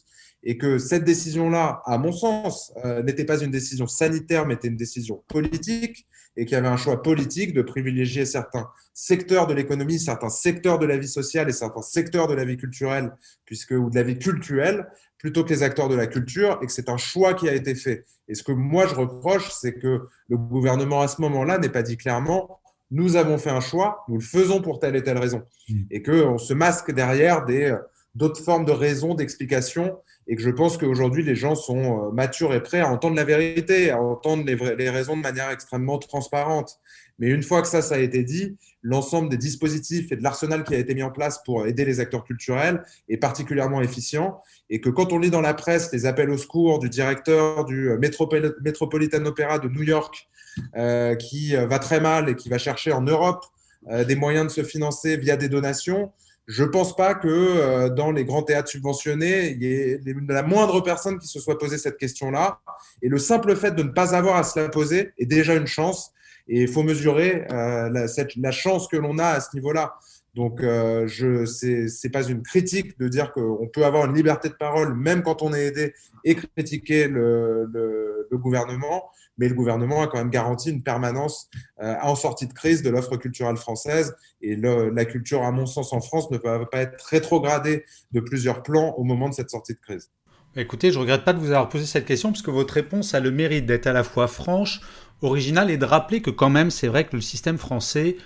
Et 0.45 0.57
que 0.57 0.79
cette 0.79 1.03
décision-là, 1.03 1.83
à 1.85 1.99
mon 1.99 2.13
sens, 2.13 2.73
euh, 2.85 3.03
n'était 3.03 3.25
pas 3.25 3.43
une 3.43 3.51
décision 3.51 3.89
sanitaire, 3.89 4.47
mais 4.47 4.55
était 4.55 4.69
une 4.69 4.77
décision 4.77 5.25
politique, 5.27 6.07
et 6.37 6.45
qu'il 6.45 6.55
y 6.55 6.59
avait 6.59 6.69
un 6.69 6.77
choix 6.77 7.03
politique 7.03 7.55
de 7.55 7.63
privilégier 7.63 8.25
certains 8.25 8.69
secteurs 8.95 9.49
de 9.49 9.55
l'économie, 9.55 9.99
certains 9.99 10.29
secteurs 10.29 10.79
de 10.79 10.87
la 10.87 10.99
vie 10.99 11.09
sociale 11.09 11.49
et 11.49 11.53
certains 11.53 11.83
secteurs 11.83 12.29
de 12.29 12.35
la 12.35 12.45
vie 12.45 12.57
culturelle, 12.57 13.13
puisque, 13.47 13.73
ou 13.73 13.91
de 13.91 13.97
la 13.97 14.03
vie 14.03 14.19
culturelle, 14.19 14.87
plutôt 15.19 15.45
que 15.45 15.51
les 15.51 15.63
acteurs 15.63 15.89
de 15.89 15.95
la 15.95 16.07
culture, 16.07 16.59
et 16.63 16.67
que 16.67 16.73
c'est 16.73 16.89
un 16.89 16.97
choix 16.97 17.35
qui 17.35 17.49
a 17.49 17.55
été 17.55 17.75
fait. 17.75 18.05
Et 18.29 18.35
ce 18.35 18.43
que 18.43 18.53
moi 18.53 18.87
je 18.87 18.95
reproche, 18.95 19.51
c'est 19.51 19.75
que 19.75 20.09
le 20.29 20.37
gouvernement 20.37 21.01
à 21.01 21.09
ce 21.09 21.21
moment-là 21.23 21.59
n'ait 21.59 21.69
pas 21.69 21.83
dit 21.83 21.97
clairement 21.97 22.61
nous 22.91 23.17
avons 23.17 23.39
fait 23.39 23.51
un 23.51 23.61
choix, 23.61 24.05
nous 24.09 24.17
le 24.17 24.23
faisons 24.23 24.63
pour 24.63 24.79
telle 24.79 24.97
et 24.97 25.03
telle 25.03 25.19
raison, 25.19 25.43
mmh. 25.69 25.75
et 25.91 26.03
qu'on 26.03 26.39
se 26.39 26.55
masque 26.55 26.93
derrière 26.93 27.45
des 27.45 27.71
euh, 27.71 27.79
d'autres 28.17 28.43
formes 28.43 28.65
de 28.65 28.73
raisons, 28.73 29.15
d'explications, 29.15 29.97
et 30.27 30.37
que 30.37 30.43
je 30.43 30.51
pense 30.51 30.77
qu'aujourd'hui 30.77 31.23
les 31.23 31.37
gens 31.37 31.55
sont 31.55 32.09
euh, 32.09 32.11
matures 32.11 32.55
et 32.55 32.63
prêts 32.63 32.81
à 32.81 32.91
entendre 32.91 33.17
la 33.17 33.25
vérité, 33.25 33.91
à 33.91 34.01
entendre 34.01 34.45
les, 34.45 34.91
raisons 34.91 35.17
de 35.17 35.23
manière 35.23 35.51
extrêmement 35.51 35.99
transparente. 35.99 36.79
Mais 37.19 37.29
une 37.29 37.43
fois 37.43 37.63
que 37.63 37.69
ça, 37.69 37.81
ça 37.81 37.95
a 37.95 37.99
été 37.99 38.25
dit, 38.25 38.57
l'ensemble 38.83 39.29
des 39.29 39.37
dispositifs 39.37 40.13
et 40.13 40.17
de 40.17 40.23
l'arsenal 40.23 40.65
qui 40.65 40.75
a 40.75 40.79
été 40.79 40.95
mis 40.95 41.03
en 41.03 41.11
place 41.11 41.43
pour 41.45 41.67
aider 41.67 41.85
les 41.85 42.01
acteurs 42.01 42.25
culturels 42.25 42.83
est 43.09 43.17
particulièrement 43.17 43.81
efficient. 43.81 44.41
Et 44.69 44.81
que 44.81 44.91
quand 44.91 45.13
on 45.13 45.19
lit 45.19 45.31
dans 45.31 45.41
la 45.41 45.55
presse 45.55 45.93
les 45.93 46.05
appels 46.05 46.31
au 46.31 46.37
secours 46.37 46.79
du 46.79 46.91
directeur 46.91 47.65
du 47.65 47.91
Metropolitan 47.99 49.25
Opera 49.25 49.59
de 49.59 49.69
New 49.69 49.83
York, 49.83 50.29
euh, 50.77 51.15
qui 51.17 51.55
euh, 51.55 51.67
va 51.67 51.79
très 51.79 52.01
mal 52.01 52.31
et 52.31 52.37
qui 52.37 52.49
va 52.49 52.57
chercher 52.57 52.93
en 52.93 53.03
Europe 53.03 53.45
euh, 53.91 54.05
des 54.05 54.17
moyens 54.17 54.47
de 54.47 54.51
se 54.51 54.63
financer 54.63 55.17
via 55.19 55.37
des 55.37 55.49
donations, 55.49 56.13
je 56.47 56.63
ne 56.63 56.69
pense 56.69 56.95
pas 56.95 57.15
que 57.15 57.89
dans 57.89 58.13
les 58.13 58.25
grands 58.25 58.43
théâtres 58.43 58.69
subventionnés, 58.69 59.51
il 59.51 59.63
y 59.63 59.67
ait 59.67 60.01
la 60.29 60.43
moindre 60.43 60.81
personne 60.81 61.19
qui 61.19 61.27
se 61.27 61.41
soit 61.41 61.59
posé 61.59 61.77
cette 61.77 61.97
question-là. 61.97 62.61
Et 63.03 63.09
le 63.09 63.19
simple 63.19 63.57
fait 63.57 63.75
de 63.75 63.83
ne 63.83 63.89
pas 63.89 64.15
avoir 64.15 64.37
à 64.37 64.45
se 64.45 64.59
la 64.61 64.69
poser 64.69 65.13
est 65.19 65.27
déjà 65.27 65.55
une 65.55 65.67
chance. 65.67 66.13
Et 66.49 66.63
il 66.63 66.69
faut 66.69 66.83
mesurer 66.83 67.45
euh, 67.51 67.89
la, 67.91 68.07
cette, 68.09 68.37
la, 68.37 68.53
chance 68.53 68.87
que 68.87 68.97
l'on 68.97 69.19
a 69.19 69.27
à 69.27 69.41
ce 69.41 69.49
niveau-là. 69.55 69.97
Donc, 70.35 70.63
euh, 70.63 71.09
ce 71.09 72.07
n'est 72.07 72.11
pas 72.13 72.23
une 72.29 72.43
critique 72.43 72.99
de 72.99 73.09
dire 73.09 73.33
qu'on 73.33 73.69
peut 73.73 73.85
avoir 73.85 74.05
une 74.07 74.15
liberté 74.15 74.49
de 74.49 74.55
parole 74.55 74.95
même 74.95 75.23
quand 75.23 75.43
on 75.43 75.53
est 75.55 75.67
aidé 75.67 75.95
et 76.25 76.35
critiquer 76.35 77.09
le, 77.09 77.69
le, 77.73 78.06
le 78.31 78.39
gouvernement, 78.39 79.11
mais 79.39 79.49
le 79.49 79.55
gouvernement 79.55 80.03
a 80.03 80.07
quand 80.07 80.19
même 80.19 80.31
garanti 80.31 80.71
une 80.71 80.83
permanence 80.83 81.49
euh, 81.81 81.95
en 82.03 82.15
sortie 82.15 82.47
de 82.47 82.53
crise 82.53 82.83
de 82.83 82.91
l'offre 82.91 83.17
culturelle 83.17 83.57
française. 83.57 84.15
Et 84.41 84.57
la 84.57 85.05
culture, 85.05 85.43
à 85.43 85.53
mon 85.53 85.67
sens, 85.67 85.93
en 85.93 86.01
France, 86.01 86.31
ne 86.31 86.39
peut 86.39 86.67
pas 86.71 86.81
être 86.81 87.05
rétrogradée 87.07 87.85
de 88.13 88.21
plusieurs 88.21 88.63
plans 88.63 88.95
au 88.97 89.05
moment 89.05 89.29
de 89.29 89.35
cette 89.35 89.51
sortie 89.51 89.75
de 89.75 89.81
crise. 89.81 90.11
Écoutez, 90.59 90.91
je 90.91 90.97
ne 90.97 91.03
regrette 91.03 91.25
pas 91.25 91.35
de 91.35 91.39
vous 91.39 91.51
avoir 91.51 91.69
posé 91.69 91.85
cette 91.85 92.07
question, 92.07 92.31
parce 92.31 92.43
que 92.43 92.51
votre 92.51 92.73
réponse 92.73 93.15
a 93.15 93.21
le 93.21 93.31
mérite 93.31 93.67
d'être 93.67 93.87
à 93.87 93.93
la 93.93 94.03
fois 94.03 94.27
franche, 94.27 94.81
original 95.21 95.71
et 95.71 95.77
de 95.77 95.85
rappeler 95.85 96.23
que 96.23 96.31
quand 96.31 96.49
même, 96.49 96.71
c'est 96.71 96.89
vrai 96.89 97.05
que 97.05 97.15
le 97.15 97.21
système 97.21 97.59
français, 97.59 98.17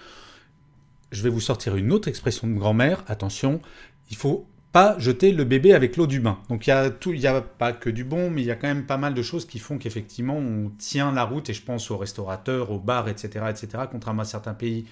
je 1.10 1.22
vais 1.22 1.28
vous 1.28 1.40
sortir 1.40 1.74
une 1.74 1.92
autre 1.92 2.06
expression 2.06 2.46
de 2.46 2.54
grand-mère, 2.54 3.02
attention, 3.08 3.60
il 4.10 4.16
faut 4.16 4.46
pas 4.72 4.96
jeter 4.98 5.32
le 5.32 5.44
bébé 5.44 5.72
avec 5.72 5.96
l'eau 5.96 6.06
du 6.06 6.20
bain. 6.20 6.38
Donc 6.48 6.66
il 6.66 6.70
y 6.70 6.72
a 6.72 6.90
tout, 6.90 7.12
il 7.12 7.20
y 7.20 7.26
a 7.26 7.40
pas 7.40 7.72
que 7.72 7.90
du 7.90 8.04
bon, 8.04 8.30
mais 8.30 8.42
il 8.42 8.46
y 8.46 8.50
a 8.50 8.56
quand 8.56 8.68
même 8.68 8.86
pas 8.86 8.96
mal 8.96 9.14
de 9.14 9.22
choses 9.22 9.46
qui 9.46 9.58
font 9.58 9.78
qu'effectivement 9.78 10.36
on 10.36 10.70
tient 10.78 11.12
la 11.12 11.24
route. 11.24 11.50
Et 11.50 11.54
je 11.54 11.62
pense 11.62 11.90
aux 11.90 11.96
restaurateurs, 11.96 12.70
aux 12.70 12.78
bars, 12.78 13.08
etc., 13.08 13.46
etc. 13.48 13.84
Contrairement 13.90 14.22
à 14.22 14.26
certains 14.26 14.54
pays 14.54 14.86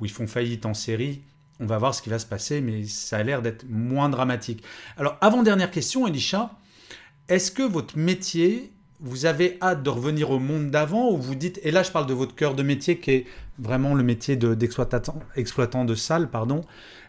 où 0.00 0.04
ils 0.04 0.10
font 0.10 0.26
faillite 0.26 0.64
en 0.64 0.74
série, 0.74 1.22
on 1.60 1.66
va 1.66 1.76
voir 1.78 1.94
ce 1.94 2.02
qui 2.02 2.08
va 2.08 2.18
se 2.18 2.26
passer, 2.26 2.60
mais 2.60 2.84
ça 2.84 3.18
a 3.18 3.22
l'air 3.22 3.42
d'être 3.42 3.66
moins 3.68 4.08
dramatique. 4.08 4.62
Alors 4.96 5.18
avant 5.20 5.42
dernière 5.42 5.70
question, 5.70 6.06
Elisha, 6.06 6.52
est-ce 7.28 7.50
que 7.50 7.62
votre 7.62 7.98
métier 7.98 8.72
vous 9.00 9.26
avez 9.26 9.58
hâte 9.62 9.84
de 9.84 9.90
revenir 9.90 10.30
au 10.30 10.40
monde 10.40 10.70
d'avant 10.70 11.12
ou 11.12 11.18
vous 11.18 11.36
dites, 11.36 11.60
et 11.62 11.70
là 11.70 11.84
je 11.84 11.92
parle 11.92 12.06
de 12.06 12.14
votre 12.14 12.34
cœur 12.34 12.54
de 12.54 12.64
métier 12.64 12.98
qui 12.98 13.10
est 13.12 13.26
vraiment 13.58 13.94
le 13.94 14.02
métier 14.02 14.34
d'exploitant 14.36 15.84
de 15.84 15.94
salle, 15.94 16.30
pardon, 16.30 16.62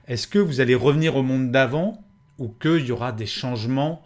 est-ce 0.07 0.27
que 0.27 0.37
vous 0.37 0.61
allez 0.61 0.75
revenir 0.75 1.15
au 1.15 1.23
monde 1.23 1.49
d'avant 1.51 2.03
ou 2.39 2.47
qu'il 2.47 2.85
y 2.85 2.91
aura 2.91 3.11
des 3.11 3.25
changements 3.25 4.01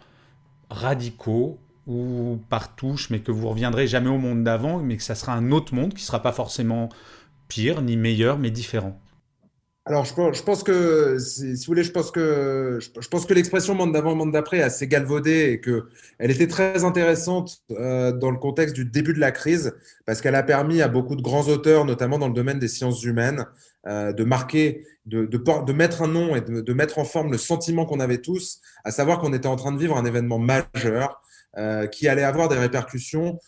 radicaux 0.68 1.58
ou 1.86 2.38
par 2.48 2.74
touche, 2.74 3.10
mais 3.10 3.20
que 3.20 3.32
vous 3.32 3.48
reviendrez 3.48 3.86
jamais 3.86 4.10
au 4.10 4.18
monde 4.18 4.44
d'avant, 4.44 4.78
mais 4.78 4.96
que 4.96 5.02
ça 5.02 5.14
sera 5.14 5.34
un 5.34 5.50
autre 5.52 5.74
monde 5.74 5.90
qui 5.90 6.02
ne 6.02 6.06
sera 6.06 6.22
pas 6.22 6.32
forcément 6.32 6.88
pire 7.48 7.82
ni 7.82 7.96
meilleur, 7.96 8.38
mais 8.38 8.50
différent 8.50 8.98
alors, 9.86 10.06
je 10.06 10.42
pense, 10.42 10.62
que, 10.62 11.18
si, 11.18 11.52
vous 11.52 11.62
voulez, 11.66 11.84
je 11.84 11.90
pense 11.92 12.10
que, 12.10 12.78
je, 12.80 13.08
pense 13.08 13.26
que 13.26 13.34
l'expression 13.34 13.74
monde 13.74 13.92
d'avant, 13.92 14.14
monde 14.14 14.32
d'après 14.32 14.56
est 14.58 14.62
assez 14.62 14.88
galvaudée 14.88 15.50
et 15.52 15.60
que 15.60 15.88
elle 16.18 16.30
était 16.30 16.46
très 16.46 16.84
intéressante 16.84 17.62
euh, 17.72 18.10
dans 18.10 18.30
le 18.30 18.38
contexte 18.38 18.74
du 18.74 18.86
début 18.86 19.12
de 19.12 19.20
la 19.20 19.30
crise 19.30 19.74
parce 20.06 20.22
qu'elle 20.22 20.36
a 20.36 20.42
permis 20.42 20.80
à 20.80 20.88
beaucoup 20.88 21.16
de 21.16 21.20
grands 21.20 21.48
auteurs, 21.48 21.84
notamment 21.84 22.18
dans 22.18 22.28
le 22.28 22.32
domaine 22.32 22.58
des 22.58 22.68
sciences 22.68 23.04
humaines, 23.04 23.44
euh, 23.86 24.14
de 24.14 24.24
marquer, 24.24 24.86
de, 25.04 25.26
de, 25.26 25.36
de, 25.36 25.72
mettre 25.74 26.00
un 26.00 26.08
nom 26.08 26.34
et 26.34 26.40
de, 26.40 26.62
de 26.62 26.72
mettre 26.72 26.98
en 26.98 27.04
forme 27.04 27.30
le 27.30 27.36
sentiment 27.36 27.84
qu'on 27.84 28.00
avait 28.00 28.22
tous, 28.22 28.62
à 28.84 28.90
savoir 28.90 29.18
qu'on 29.18 29.34
était 29.34 29.48
en 29.48 29.56
train 29.56 29.72
de 29.72 29.78
vivre 29.78 29.98
un 29.98 30.06
événement 30.06 30.38
majeur 30.38 31.20
euh, 31.58 31.86
qui 31.88 32.08
allait 32.08 32.24
avoir 32.24 32.48
des 32.48 32.56
répercussions 32.56 33.38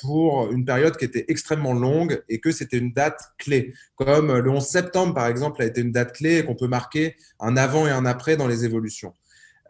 pour 0.00 0.52
une 0.52 0.64
période 0.64 0.96
qui 0.96 1.04
était 1.04 1.24
extrêmement 1.28 1.72
longue 1.72 2.22
et 2.28 2.40
que 2.40 2.52
c'était 2.52 2.78
une 2.78 2.92
date 2.92 3.20
clé. 3.38 3.74
Comme 3.96 4.36
le 4.36 4.50
11 4.50 4.64
septembre, 4.64 5.14
par 5.14 5.26
exemple, 5.26 5.60
a 5.62 5.66
été 5.66 5.80
une 5.80 5.92
date 5.92 6.12
clé 6.12 6.38
et 6.38 6.44
qu'on 6.44 6.54
peut 6.54 6.68
marquer 6.68 7.16
un 7.40 7.56
avant 7.56 7.86
et 7.86 7.90
un 7.90 8.06
après 8.06 8.36
dans 8.36 8.46
les 8.46 8.64
évolutions. 8.64 9.12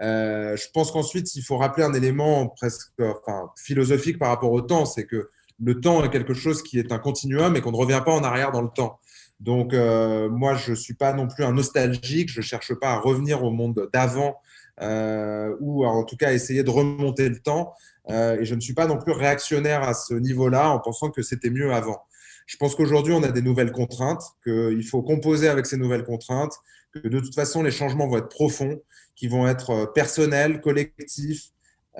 Euh, 0.01 0.57
je 0.57 0.68
pense 0.72 0.90
qu'ensuite, 0.90 1.35
il 1.35 1.42
faut 1.42 1.57
rappeler 1.57 1.85
un 1.85 1.92
élément 1.92 2.48
presque 2.48 2.92
enfin, 3.01 3.51
philosophique 3.57 4.18
par 4.18 4.29
rapport 4.29 4.53
au 4.53 4.61
temps, 4.61 4.85
c'est 4.85 5.05
que 5.05 5.31
le 5.61 5.81
temps 5.81 6.05
est 6.05 6.11
quelque 6.11 6.35
chose 6.35 6.62
qui 6.62 6.79
est 6.79 6.92
un 6.92 6.98
continuum 6.98 7.57
et 7.57 7.61
qu'on 7.61 7.72
ne 7.72 7.77
revient 7.77 8.03
pas 8.05 8.12
en 8.12 8.22
arrière 8.22 8.53
dans 8.53 8.62
le 8.62 8.68
temps. 8.68 9.01
Donc, 9.40 9.72
euh, 9.72 10.29
moi, 10.29 10.55
je 10.55 10.70
ne 10.70 10.77
suis 10.77 10.94
pas 10.94 11.12
non 11.12 11.27
plus 11.27 11.44
un 11.44 11.53
nostalgique, 11.53 12.31
je 12.31 12.40
ne 12.40 12.44
cherche 12.44 12.74
pas 12.74 12.90
à 12.90 12.98
revenir 12.98 13.42
au 13.42 13.51
monde 13.51 13.88
d'avant 13.92 14.37
euh, 14.80 15.54
ou 15.60 15.84
en 15.84 16.04
tout 16.04 16.16
cas 16.16 16.32
essayer 16.32 16.62
de 16.62 16.70
remonter 16.70 17.28
le 17.28 17.38
temps. 17.38 17.72
Euh, 18.10 18.38
et 18.40 18.44
je 18.44 18.54
ne 18.54 18.60
suis 18.60 18.74
pas 18.74 18.86
non 18.86 18.98
plus 18.98 19.12
réactionnaire 19.12 19.82
à 19.82 19.94
ce 19.94 20.14
niveau-là 20.14 20.70
en 20.70 20.78
pensant 20.78 21.10
que 21.10 21.22
c'était 21.22 21.50
mieux 21.50 21.72
avant. 21.72 22.02
Je 22.46 22.56
pense 22.56 22.74
qu'aujourd'hui, 22.74 23.12
on 23.12 23.22
a 23.22 23.30
des 23.30 23.42
nouvelles 23.42 23.72
contraintes, 23.72 24.22
qu'il 24.42 24.84
faut 24.84 25.02
composer 25.02 25.48
avec 25.48 25.66
ces 25.66 25.76
nouvelles 25.76 26.04
contraintes, 26.04 26.54
que 26.94 27.06
de 27.06 27.20
toute 27.20 27.34
façon, 27.34 27.62
les 27.62 27.70
changements 27.70 28.08
vont 28.08 28.16
être 28.16 28.30
profonds, 28.30 28.80
qui 29.14 29.28
vont 29.28 29.46
être 29.46 29.70
euh, 29.70 29.86
personnels, 29.86 30.60
collectifs, 30.60 31.50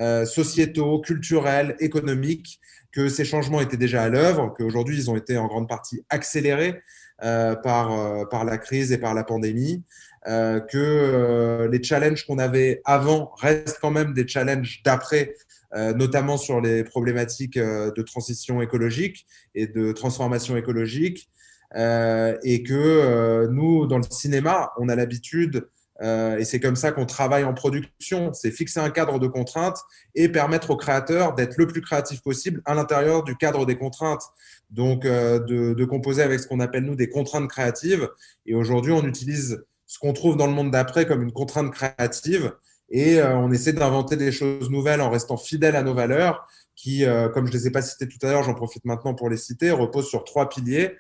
euh, 0.00 0.24
sociétaux, 0.24 1.00
culturels, 1.00 1.76
économiques, 1.80 2.60
que 2.92 3.08
ces 3.08 3.24
changements 3.24 3.60
étaient 3.60 3.76
déjà 3.76 4.04
à 4.04 4.08
l'œuvre, 4.08 4.54
qu'aujourd'hui, 4.56 4.96
ils 4.96 5.10
ont 5.10 5.16
été 5.16 5.36
en 5.36 5.46
grande 5.46 5.68
partie 5.68 6.02
accélérés 6.08 6.76
euh, 6.76 6.80
par, 7.20 7.92
euh, 7.92 8.24
par 8.24 8.44
la 8.44 8.59
crise 8.59 8.92
et 8.92 8.98
par 8.98 9.14
la 9.14 9.24
pandémie, 9.24 9.83
euh, 10.26 10.61
que 10.61 11.68
les 11.70 11.83
challenges 11.83 12.26
qu'on 12.26 12.38
avait 12.38 12.81
avant 12.85 13.33
restent 13.40 13.78
quand 13.81 13.90
même 13.90 14.14
des 14.14 14.26
challenges 14.26 14.83
d'après 14.85 15.35
euh, 15.74 15.92
notamment 15.92 16.38
sur 16.38 16.62
les 16.62 16.83
problématiques 16.83 17.59
euh, 17.59 17.90
de 17.90 18.00
transition 18.00 18.62
écologique 18.62 19.26
et 19.54 19.66
de 19.66 19.92
transformation 19.92 20.57
écologique. 20.57 21.28
Euh, 21.76 22.38
et 22.42 22.62
que 22.62 23.46
nous, 23.50 23.87
dans 23.87 23.98
le 23.98 24.04
cinéma, 24.09 24.72
on 24.78 24.88
a 24.88 24.96
l'habitude, 24.96 25.68
et 26.00 26.44
c'est 26.44 26.61
comme 26.61 26.76
ça 26.76 26.92
qu'on 26.92 27.06
travaille 27.06 27.42
en 27.44 27.54
production, 27.54 28.32
c'est 28.32 28.52
fixer 28.52 28.78
un 28.78 28.90
cadre 28.90 29.18
de 29.18 29.26
contraintes 29.26 29.78
et 30.14 30.28
permettre 30.28 30.70
aux 30.70 30.76
créateurs 30.76 31.34
d'être 31.34 31.56
le 31.56 31.66
plus 31.66 31.80
créatif 31.80 32.22
possible 32.22 32.62
à 32.66 32.74
l'intérieur 32.74 33.24
du 33.24 33.37
cadre 33.37 33.66
des 33.66 33.76
contraintes. 33.76 34.22
Donc, 34.70 35.02
de, 35.02 35.74
de 35.74 35.84
composer 35.84 36.22
avec 36.22 36.38
ce 36.38 36.46
qu'on 36.46 36.61
appelle, 36.61 36.84
nous, 36.84 36.94
des 36.94 37.08
contraintes 37.08 37.48
créatives. 37.48 38.08
Et 38.46 38.54
aujourd'hui, 38.54 38.92
on 38.92 39.02
utilise 39.04 39.64
ce 39.87 39.98
qu'on 39.98 40.12
trouve 40.12 40.37
dans 40.37 40.46
le 40.46 40.52
monde 40.52 40.70
d'après 40.70 41.06
comme 41.06 41.22
une 41.22 41.32
contrainte 41.32 41.72
créative 41.72 42.52
et 42.90 43.20
euh, 43.20 43.37
on 43.37 43.50
essaie 43.52 43.72
d'inventer 43.72 44.16
des 44.16 44.32
choses 44.32 44.70
nouvelles 44.70 45.00
en 45.00 45.11
restant 45.11 45.37
fidèle 45.37 45.76
à 45.76 45.82
nos 45.82 45.94
valeurs 45.94 46.46
qui, 46.74 47.04
euh, 47.04 47.28
comme 47.28 47.46
je 47.46 47.52
ne 47.52 47.58
les 47.58 47.66
ai 47.66 47.70
pas 47.70 47.82
citées 47.82 48.08
tout 48.08 48.24
à 48.24 48.30
l'heure, 48.30 48.44
j'en 48.44 48.54
profite 48.54 48.84
maintenant 48.84 49.14
pour 49.14 49.28
les 49.28 49.37
citer, 49.37 49.70
reposent 49.70 50.08
sur 50.08 50.24
trois 50.24 50.48
piliers. 50.48 50.96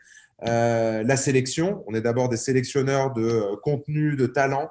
Euh, 0.46 1.02
la 1.02 1.16
sélection, 1.16 1.84
on 1.86 1.94
est 1.94 2.00
d'abord 2.00 2.28
des 2.28 2.36
sélectionneurs 2.36 3.12
de 3.12 3.56
contenu, 3.62 4.16
de 4.16 4.26
talent. 4.26 4.70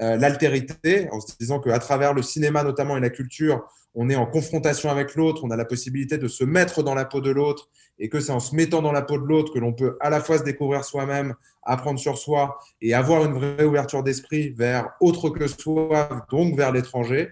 L'altérité, 0.00 1.08
en 1.10 1.20
se 1.20 1.32
disant 1.40 1.58
qu'à 1.58 1.78
travers 1.80 2.14
le 2.14 2.22
cinéma 2.22 2.62
notamment 2.62 2.96
et 2.96 3.00
la 3.00 3.10
culture, 3.10 3.66
on 3.94 4.08
est 4.08 4.16
en 4.16 4.26
confrontation 4.26 4.90
avec 4.90 5.16
l'autre, 5.16 5.42
on 5.44 5.50
a 5.50 5.56
la 5.56 5.64
possibilité 5.64 6.18
de 6.18 6.28
se 6.28 6.44
mettre 6.44 6.82
dans 6.82 6.94
la 6.94 7.04
peau 7.04 7.20
de 7.20 7.30
l'autre 7.30 7.68
et 7.98 8.08
que 8.08 8.20
c'est 8.20 8.30
en 8.30 8.40
se 8.40 8.54
mettant 8.54 8.80
dans 8.80 8.92
la 8.92 9.02
peau 9.02 9.18
de 9.18 9.24
l'autre 9.24 9.52
que 9.52 9.58
l'on 9.58 9.72
peut 9.72 9.96
à 10.00 10.08
la 10.08 10.20
fois 10.20 10.38
se 10.38 10.44
découvrir 10.44 10.84
soi-même, 10.84 11.34
apprendre 11.64 11.98
sur 11.98 12.16
soi 12.16 12.58
et 12.80 12.94
avoir 12.94 13.24
une 13.24 13.32
vraie 13.32 13.64
ouverture 13.64 14.02
d'esprit 14.02 14.50
vers 14.50 14.90
autre 15.00 15.30
que 15.30 15.48
soi, 15.48 16.24
donc 16.30 16.56
vers 16.56 16.70
l'étranger. 16.70 17.30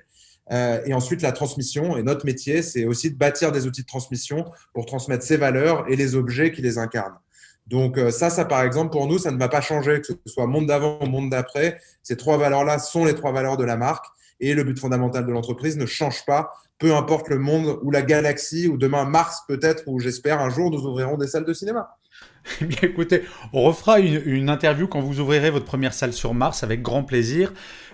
Euh, 0.52 0.80
et 0.86 0.94
ensuite, 0.94 1.22
la 1.22 1.32
transmission. 1.32 1.96
Et 1.96 2.02
notre 2.02 2.24
métier, 2.24 2.62
c'est 2.62 2.84
aussi 2.84 3.10
de 3.10 3.16
bâtir 3.16 3.52
des 3.52 3.66
outils 3.66 3.82
de 3.82 3.86
transmission 3.86 4.44
pour 4.74 4.86
transmettre 4.86 5.24
ces 5.24 5.36
valeurs 5.36 5.84
et 5.88 5.96
les 5.96 6.14
objets 6.14 6.52
qui 6.52 6.62
les 6.62 6.78
incarnent. 6.78 7.18
Donc 7.66 7.98
euh, 7.98 8.10
ça, 8.10 8.30
ça 8.30 8.44
par 8.44 8.62
exemple, 8.62 8.90
pour 8.90 9.06
nous, 9.06 9.18
ça 9.18 9.30
ne 9.30 9.38
va 9.38 9.48
pas 9.48 9.60
changer, 9.60 10.00
que 10.00 10.06
ce 10.06 10.14
soit 10.26 10.46
monde 10.46 10.66
d'avant 10.66 10.98
ou 11.02 11.06
monde 11.06 11.30
d'après. 11.30 11.80
Ces 12.02 12.16
trois 12.16 12.36
valeurs-là 12.36 12.78
sont 12.78 13.04
les 13.04 13.14
trois 13.14 13.32
valeurs 13.32 13.56
de 13.56 13.64
la 13.64 13.76
marque 13.76 14.06
et 14.40 14.54
le 14.54 14.64
but 14.64 14.78
fondamental 14.78 15.26
de 15.26 15.32
l'entreprise 15.32 15.76
ne 15.76 15.86
change 15.86 16.24
pas, 16.26 16.52
peu 16.78 16.94
importe 16.94 17.28
le 17.28 17.38
monde 17.38 17.78
ou 17.82 17.90
la 17.90 18.02
galaxie 18.02 18.68
ou 18.68 18.76
demain 18.76 19.04
Mars 19.04 19.42
peut-être, 19.48 19.84
ou 19.86 19.98
j'espère 19.98 20.40
un 20.40 20.50
jour 20.50 20.70
nous 20.70 20.84
ouvrirons 20.86 21.16
des 21.16 21.26
salles 21.26 21.44
de 21.44 21.52
cinéma. 21.54 21.96
Eh 22.60 22.64
bien 22.64 22.78
écoutez, 22.82 23.24
on 23.52 23.62
refera 23.62 23.98
une, 23.98 24.48
interview 24.48 24.86
quand 24.86 25.00
vous 25.00 25.20
ouvrirez 25.20 25.50
votre 25.50 25.64
première 25.64 25.92
salle 25.92 26.12
sur 26.12 26.32
Mars 26.32 26.62
avec 26.62 26.80
grand 26.80 27.02
plaisir. 27.02 27.52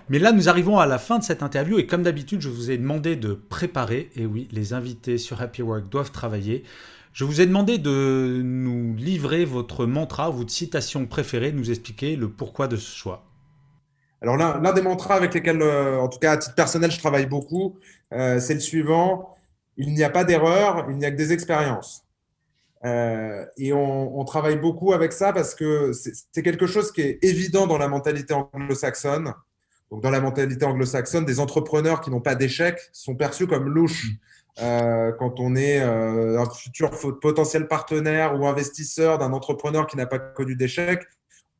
Mais 0.09 0.19
là, 0.19 0.31
nous 0.31 0.47
arrivons 0.47 0.79
à 0.79 0.85
la 0.85 0.99
fin 0.99 1.17
de 1.17 1.23
cette 1.23 1.41
interview 1.41 1.79
et 1.79 1.87
comme 1.87 2.03
d'habitude, 2.03 2.41
je 2.41 2.49
vous 2.49 2.69
ai 2.69 2.77
demandé 2.77 3.15
de 3.15 3.33
préparer. 3.33 4.11
Et 4.15 4.25
oui, 4.25 4.47
les 4.51 4.73
invités 4.73 5.17
sur 5.17 5.41
Happy 5.41 5.61
Work 5.61 5.89
doivent 5.89 6.11
travailler. 6.11 6.63
Je 7.13 7.25
vous 7.25 7.41
ai 7.41 7.45
demandé 7.45 7.77
de 7.77 8.41
nous 8.43 8.95
livrer 8.95 9.45
votre 9.45 9.85
mantra, 9.85 10.31
votre 10.31 10.49
citation 10.49 11.05
préférée, 11.05 11.51
nous 11.51 11.69
expliquer 11.69 12.15
le 12.15 12.27
pourquoi 12.27 12.67
de 12.67 12.75
ce 12.75 12.95
choix. 12.95 13.23
Alors 14.23 14.35
l'un 14.35 14.73
des 14.73 14.81
mantras 14.81 15.15
avec 15.15 15.33
lesquels, 15.35 15.61
euh, 15.61 15.99
en 15.99 16.07
tout 16.07 16.17
cas 16.17 16.31
à 16.31 16.37
titre 16.37 16.55
personnel, 16.55 16.89
je 16.89 16.97
travaille 16.97 17.27
beaucoup, 17.27 17.77
euh, 18.13 18.39
c'est 18.39 18.55
le 18.55 18.59
suivant. 18.59 19.35
Il 19.77 19.93
n'y 19.93 20.03
a 20.03 20.09
pas 20.09 20.23
d'erreur, 20.23 20.87
il 20.89 20.97
n'y 20.97 21.05
a 21.05 21.11
que 21.11 21.15
des 21.15 21.33
expériences. 21.33 22.03
Euh, 22.83 23.45
et 23.57 23.73
on, 23.73 24.25
travaille 24.25 24.57
beaucoup 24.57 24.91
avec 24.93 25.13
ça 25.13 25.33
parce 25.33 25.53
que 25.53 25.91
c'est 25.93 26.41
quelque 26.41 26.65
chose 26.65 26.91
qui 26.91 27.01
est 27.01 27.19
évident 27.21 27.67
dans 27.67 27.77
la 27.77 27.87
mentalité 27.87 28.33
anglo-saxonne. 28.33 29.33
Donc, 29.91 30.01
dans 30.01 30.09
la 30.09 30.19
mentalité 30.19 30.65
anglo-saxonne, 30.65 31.25
des 31.25 31.39
entrepreneurs 31.39 32.01
qui 32.01 32.09
n'ont 32.09 32.21
pas 32.21 32.35
d'échec 32.35 32.79
sont 32.91 33.15
perçus 33.15 33.45
comme 33.45 33.69
louches. 33.69 34.07
Euh, 34.61 35.11
quand 35.17 35.39
on 35.39 35.55
est 35.55 35.81
euh, 35.81 36.39
un 36.39 36.49
futur 36.49 36.91
potentiel 37.19 37.67
partenaire 37.67 38.39
ou 38.39 38.45
investisseur 38.45 39.17
d'un 39.17 39.33
entrepreneur 39.33 39.87
qui 39.87 39.97
n'a 39.97 40.05
pas 40.05 40.19
connu 40.19 40.55
d'échec, 40.55 41.01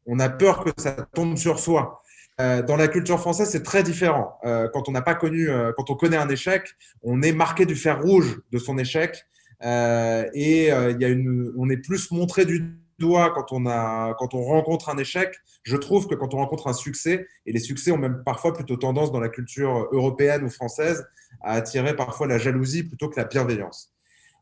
on 0.05 0.19
a 0.19 0.29
peur 0.29 0.63
que 0.63 0.69
ça 0.77 0.91
tombe 1.13 1.37
sur 1.37 1.59
soi. 1.59 2.01
Euh, 2.41 2.61
dans 2.61 2.75
la 2.75 2.87
culture 2.87 3.19
française, 3.19 3.49
c'est 3.49 3.63
très 3.63 3.83
différent. 3.83 4.39
quand 4.73 4.89
on 4.89 4.91
n'a 4.91 5.01
pas 5.01 5.15
connu, 5.15 5.49
quand 5.77 5.89
on 5.89 5.95
connaît 5.95 6.17
un 6.17 6.29
échec, 6.29 6.75
on 7.01 7.21
est 7.21 7.31
marqué 7.31 7.65
du 7.65 7.75
fer 7.75 8.01
rouge 8.01 8.41
de 8.51 8.59
son 8.59 8.77
échec 8.77 9.25
et 9.61 10.67
y 10.67 10.71
a 10.71 11.09
une, 11.09 11.53
on 11.57 11.69
est 11.69 11.77
plus 11.77 12.11
montré 12.11 12.45
du 12.45 12.75
doigt 12.99 13.31
quand 13.33 13.51
on, 13.51 13.65
a, 13.65 14.13
quand 14.19 14.33
on 14.33 14.43
rencontre 14.43 14.89
un 14.89 14.97
échec, 14.97 15.35
je 15.63 15.77
trouve 15.77 16.07
que 16.07 16.15
quand 16.15 16.33
on 16.33 16.37
rencontre 16.37 16.67
un 16.67 16.73
succès, 16.73 17.27
et 17.45 17.51
les 17.51 17.59
succès 17.59 17.91
ont 17.91 17.97
même 17.97 18.21
parfois 18.25 18.53
plutôt 18.53 18.77
tendance 18.77 19.11
dans 19.11 19.19
la 19.19 19.29
culture 19.29 19.87
européenne 19.91 20.43
ou 20.43 20.49
française 20.49 21.07
à 21.41 21.53
attirer 21.53 21.95
parfois 21.95 22.27
la 22.27 22.37
jalousie 22.37 22.83
plutôt 22.83 23.09
que 23.09 23.19
la 23.19 23.25
bienveillance. 23.25 23.93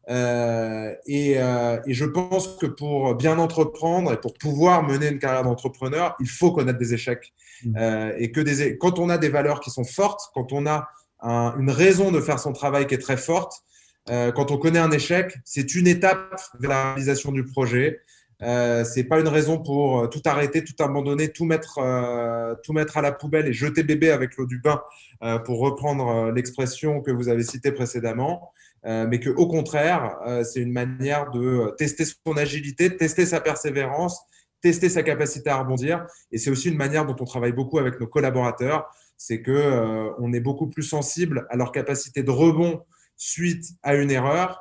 Euh, 0.09 0.93
et, 1.05 1.35
euh, 1.37 1.79
et, 1.85 1.93
je 1.93 2.05
pense 2.05 2.47
que 2.57 2.65
pour 2.65 3.15
bien 3.15 3.37
entreprendre 3.37 4.11
et 4.11 4.17
pour 4.17 4.33
pouvoir 4.33 4.83
mener 4.83 5.09
une 5.09 5.19
carrière 5.19 5.43
d'entrepreneur, 5.43 6.15
il 6.19 6.27
faut 6.27 6.51
connaître 6.51 6.79
des 6.79 6.93
échecs. 6.93 7.33
Mmh. 7.63 7.77
Euh, 7.77 8.13
et 8.17 8.31
que 8.31 8.41
des, 8.41 8.77
quand 8.77 8.97
on 8.97 9.09
a 9.09 9.17
des 9.19 9.29
valeurs 9.29 9.59
qui 9.59 9.69
sont 9.69 9.83
fortes, 9.83 10.21
quand 10.33 10.51
on 10.53 10.65
a 10.65 10.89
une 11.23 11.69
raison 11.69 12.11
de 12.11 12.19
faire 12.19 12.39
son 12.39 12.51
travail 12.51 12.87
qui 12.87 12.95
est 12.95 13.01
très 13.01 13.17
forte, 13.17 13.61
quand 14.07 14.49
on 14.49 14.57
connaît 14.57 14.79
un 14.79 14.89
échec, 14.89 15.37
c'est 15.45 15.75
une 15.75 15.85
étape 15.85 16.41
vers 16.59 16.71
la 16.71 16.83
réalisation 16.93 17.31
du 17.31 17.45
projet. 17.45 17.99
Euh, 18.43 18.83
c'est 18.83 19.03
pas 19.03 19.19
une 19.19 19.27
raison 19.27 19.59
pour 19.59 19.99
euh, 19.99 20.07
tout 20.07 20.21
arrêter, 20.25 20.63
tout 20.63 20.73
abandonner, 20.83 21.29
tout 21.29 21.45
mettre, 21.45 21.77
euh, 21.77 22.55
tout 22.63 22.73
mettre 22.73 22.97
à 22.97 23.01
la 23.01 23.11
poubelle 23.11 23.47
et 23.47 23.53
jeter 23.53 23.83
bébé 23.83 24.09
avec 24.11 24.35
l'eau 24.37 24.45
du 24.45 24.59
bain, 24.59 24.81
euh, 25.23 25.37
pour 25.37 25.59
reprendre 25.59 26.07
euh, 26.07 26.31
l'expression 26.31 27.01
que 27.01 27.11
vous 27.11 27.29
avez 27.29 27.43
citée 27.43 27.71
précédemment. 27.71 28.51
mais 28.83 29.19
que 29.19 29.29
au 29.29 29.47
contraire, 29.47 30.17
c'est 30.43 30.59
une 30.59 30.71
manière 30.71 31.29
de 31.29 31.75
tester 31.77 32.03
son 32.03 32.35
agilité, 32.35 32.97
tester 32.97 33.27
sa 33.27 33.39
persévérance, 33.39 34.19
tester 34.59 34.89
sa 34.89 35.03
capacité 35.03 35.51
à 35.51 35.57
rebondir. 35.59 36.07
Et 36.31 36.39
c'est 36.39 36.49
aussi 36.49 36.69
une 36.69 36.77
manière 36.77 37.05
dont 37.05 37.15
on 37.19 37.25
travaille 37.25 37.51
beaucoup 37.51 37.77
avec 37.77 37.99
nos 37.99 38.07
collaborateurs, 38.07 38.89
c'est 39.17 39.43
que 39.43 40.09
on 40.17 40.33
est 40.33 40.39
beaucoup 40.39 40.65
plus 40.67 40.81
sensible 40.81 41.45
à 41.51 41.57
leur 41.57 41.71
capacité 41.71 42.23
de 42.23 42.31
rebond 42.31 42.81
suite 43.17 43.65
à 43.83 43.93
une 43.93 44.09
erreur, 44.09 44.59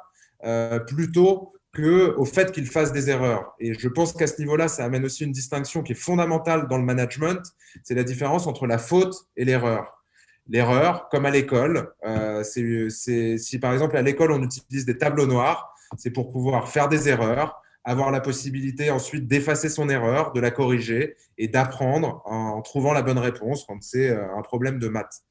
plutôt 0.87 1.55
que 1.73 2.15
au 2.17 2.25
fait 2.25 2.53
qu'ils 2.53 2.67
fassent 2.67 2.93
des 2.93 3.11
erreurs. 3.11 3.55
Et 3.61 3.75
je 3.75 3.89
pense 3.89 4.13
qu'à 4.13 4.27
ce 4.27 4.39
niveau-là, 4.39 4.69
ça 4.69 4.85
amène 4.85 5.05
aussi 5.05 5.25
une 5.25 5.33
distinction 5.33 5.83
qui 5.83 5.93
est 5.93 5.97
fondamentale 5.97 6.67
dans 6.69 6.79
le 6.79 6.85
management, 6.85 7.41
c'est 7.85 7.95
la 7.95 8.05
différence 8.05 8.47
entre 8.47 8.67
la 8.67 8.79
faute 8.79 9.15
et 9.37 9.45
l'erreur. 9.45 10.03
L'erreur, 10.49 11.09
comme 11.11 11.27
à 11.27 11.31
l'école, 11.31 11.93
euh, 12.05 12.43
c'est 12.43 13.39
si 13.39 13.59
par 13.61 13.73
exemple 13.73 13.97
à 13.97 14.03
l'école 14.03 14.33
on 14.33 14.43
utilise 14.43 14.85
des 14.85 14.99
tableaux 14.99 15.27
noirs, 15.27 15.73
c'est 15.97 16.11
pour 16.11 16.33
pouvoir 16.33 16.69
faire 16.69 16.89
des 16.89 17.09
erreurs, 17.09 17.63
avoir 17.85 18.11
la 18.11 18.21
possibilité 18.21 18.91
ensuite 18.91 19.29
d'effacer 19.29 19.69
son 19.69 19.89
erreur, 19.89 20.33
de 20.33 20.41
la 20.41 20.51
corriger 20.51 21.17
et 21.39 21.47
d'apprendre 21.47 22.23
en 22.25 22.61
trouvant 22.63 22.93
la 22.93 23.03
bonne 23.03 23.19
réponse 23.19 23.65
quand 23.65 23.81
c'est 23.81 24.11
euh, 24.11 24.37
un 24.37 24.43
problème 24.43 24.79
de 24.81 24.89
maths 24.89 25.23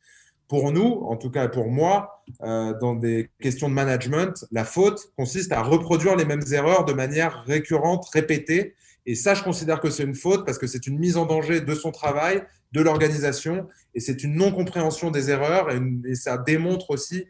pour 0.50 0.72
nous, 0.72 1.04
en 1.06 1.16
tout 1.16 1.30
cas 1.30 1.48
pour 1.48 1.70
moi, 1.70 2.24
euh, 2.42 2.74
dans 2.80 2.96
des 2.96 3.30
questions 3.40 3.70
de 3.70 3.74
management, 3.74 4.46
la 4.52 4.66
faute 4.66 5.14
consiste 5.16 5.52
à 5.52 5.62
reproduire 5.62 6.16
les 6.16 6.26
mêmes 6.26 6.44
erreurs 6.52 6.86
de 6.86 6.94
manière 6.94 7.44
récurrente, 7.46 8.10
répétée. 8.10 8.74
Et 9.06 9.14
ça, 9.14 9.36
je 9.36 9.44
considère 9.44 9.80
que 9.80 9.92
c'est 9.92 10.04
une 10.04 10.16
faute 10.16 10.46
parce 10.48 10.58
que 10.58 10.66
c'est 10.66 10.88
une 10.88 10.98
mise 10.98 11.18
en 11.18 11.28
danger 11.28 11.62
de 11.62 11.76
son 11.76 11.92
travail, 11.92 12.44
de 12.72 12.82
l'organisation, 12.82 13.68
et 13.94 14.00
c'est 14.00 14.24
une 14.24 14.34
non-compréhension 14.36 15.12
des 15.12 15.30
erreurs, 15.30 15.70
et, 15.72 16.16
ça 16.16 16.38
démontre 16.38 16.90
aussi 16.90 17.26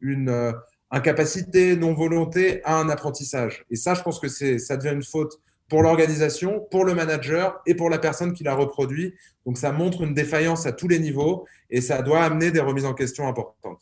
une 0.00 0.30
euh, 0.30 0.52
incapacité, 0.90 1.76
non-volonté 1.76 2.64
à 2.64 2.78
un 2.78 2.88
apprentissage. 2.88 3.66
Et 3.70 3.76
ça, 3.76 3.92
je 3.92 4.02
pense 4.02 4.18
que 4.18 4.28
ça 4.28 4.76
devient 4.78 4.94
une 4.94 5.04
faute 5.04 5.40
pour 5.72 5.82
l'organisation, 5.82 6.66
pour 6.70 6.84
le 6.84 6.94
manager 6.94 7.62
et 7.64 7.74
pour 7.74 7.88
la 7.88 7.98
personne 7.98 8.34
qui 8.34 8.44
l'a 8.44 8.54
reproduit. 8.54 9.14
Donc 9.46 9.56
ça 9.56 9.72
montre 9.72 10.02
une 10.02 10.12
défaillance 10.12 10.66
à 10.66 10.72
tous 10.72 10.86
les 10.86 10.98
niveaux 10.98 11.46
et 11.70 11.80
ça 11.80 12.02
doit 12.02 12.20
amener 12.20 12.50
des 12.50 12.60
remises 12.60 12.84
en 12.84 12.92
question 12.92 13.26
importantes. 13.26 13.80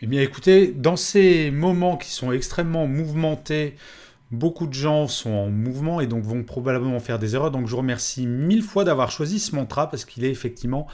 Eh 0.00 0.06
bien 0.06 0.22
écoutez, 0.22 0.68
dans 0.68 0.94
ces 0.94 1.50
moments 1.50 1.96
qui 1.96 2.10
sont 2.10 2.30
extrêmement 2.30 2.86
mouvementés, 2.86 3.74
beaucoup 4.30 4.68
de 4.68 4.72
gens 4.72 5.08
sont 5.08 5.32
en 5.32 5.48
mouvement 5.48 6.00
et 6.00 6.06
donc 6.06 6.22
vont 6.22 6.44
probablement 6.44 7.00
faire 7.00 7.18
des 7.18 7.34
erreurs. 7.34 7.50
Donc 7.50 7.66
je 7.66 7.72
vous 7.72 7.78
remercie 7.78 8.28
mille 8.28 8.62
fois 8.62 8.84
d'avoir 8.84 9.10
choisi 9.10 9.40
ce 9.40 9.56
mantra 9.56 9.90
parce 9.90 10.04
qu'il 10.04 10.24
est 10.24 10.30
effectivement 10.30 10.86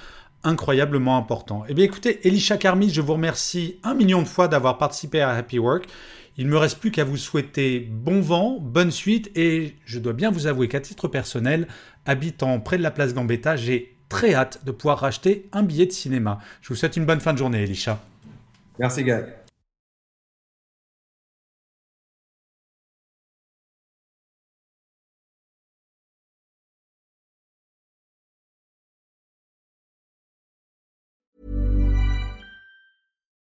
incroyablement 0.43 1.19
important. 1.19 1.65
Eh 1.69 1.75
bien 1.75 1.85
écoutez, 1.85 2.27
Elisha 2.27 2.57
Karmis, 2.57 2.89
je 2.89 3.03
vous 3.03 3.13
remercie 3.13 3.79
un 3.83 3.93
million 3.93 4.23
de 4.23 4.27
fois 4.27 4.49
d'avoir 4.49 4.79
participé 4.79 5.21
à 5.21 5.33
Happy 5.33 5.59
Work. 5.59 5.87
Il 6.39 6.49
me 6.49 6.59
reste 6.59 6.79
plus 6.79 6.91
qu'à 6.91 7.05
vous 7.05 7.17
souhaiter 7.17 7.81
bon 7.81 8.21
vent, 8.21 8.59
bonne 8.61 8.91
suite 8.91 9.31
et 9.35 9.77
je 9.87 9.99
dois 9.99 10.13
bien 10.13 10.31
vous 10.31 10.47
avouer 10.47 10.69
qu'à 10.69 10.81
titre 10.81 11.09
personnel, 11.09 11.67
habitant 12.05 12.61
près 12.61 12.77
de 12.77 12.83
la 12.83 12.91
place 12.91 13.15
Gambetta, 13.15 13.57
j'ai 13.57 13.97
très 14.11 14.35
hâte 14.35 14.65
de 14.65 14.71
pouvoir 14.71 14.99
racheter 14.99 15.49
un 15.53 15.63
billet 15.63 15.87
de 15.87 15.93
cinéma. 15.93 16.39
Je 16.61 16.69
vous 16.69 16.75
souhaite 16.75 16.97
une 16.97 17.07
bonne 17.07 17.21
fin 17.21 17.33
de 17.33 17.39
journée, 17.39 17.63
Elisha. 17.63 18.01
Merci, 18.79 19.03
Guy. 19.03 19.13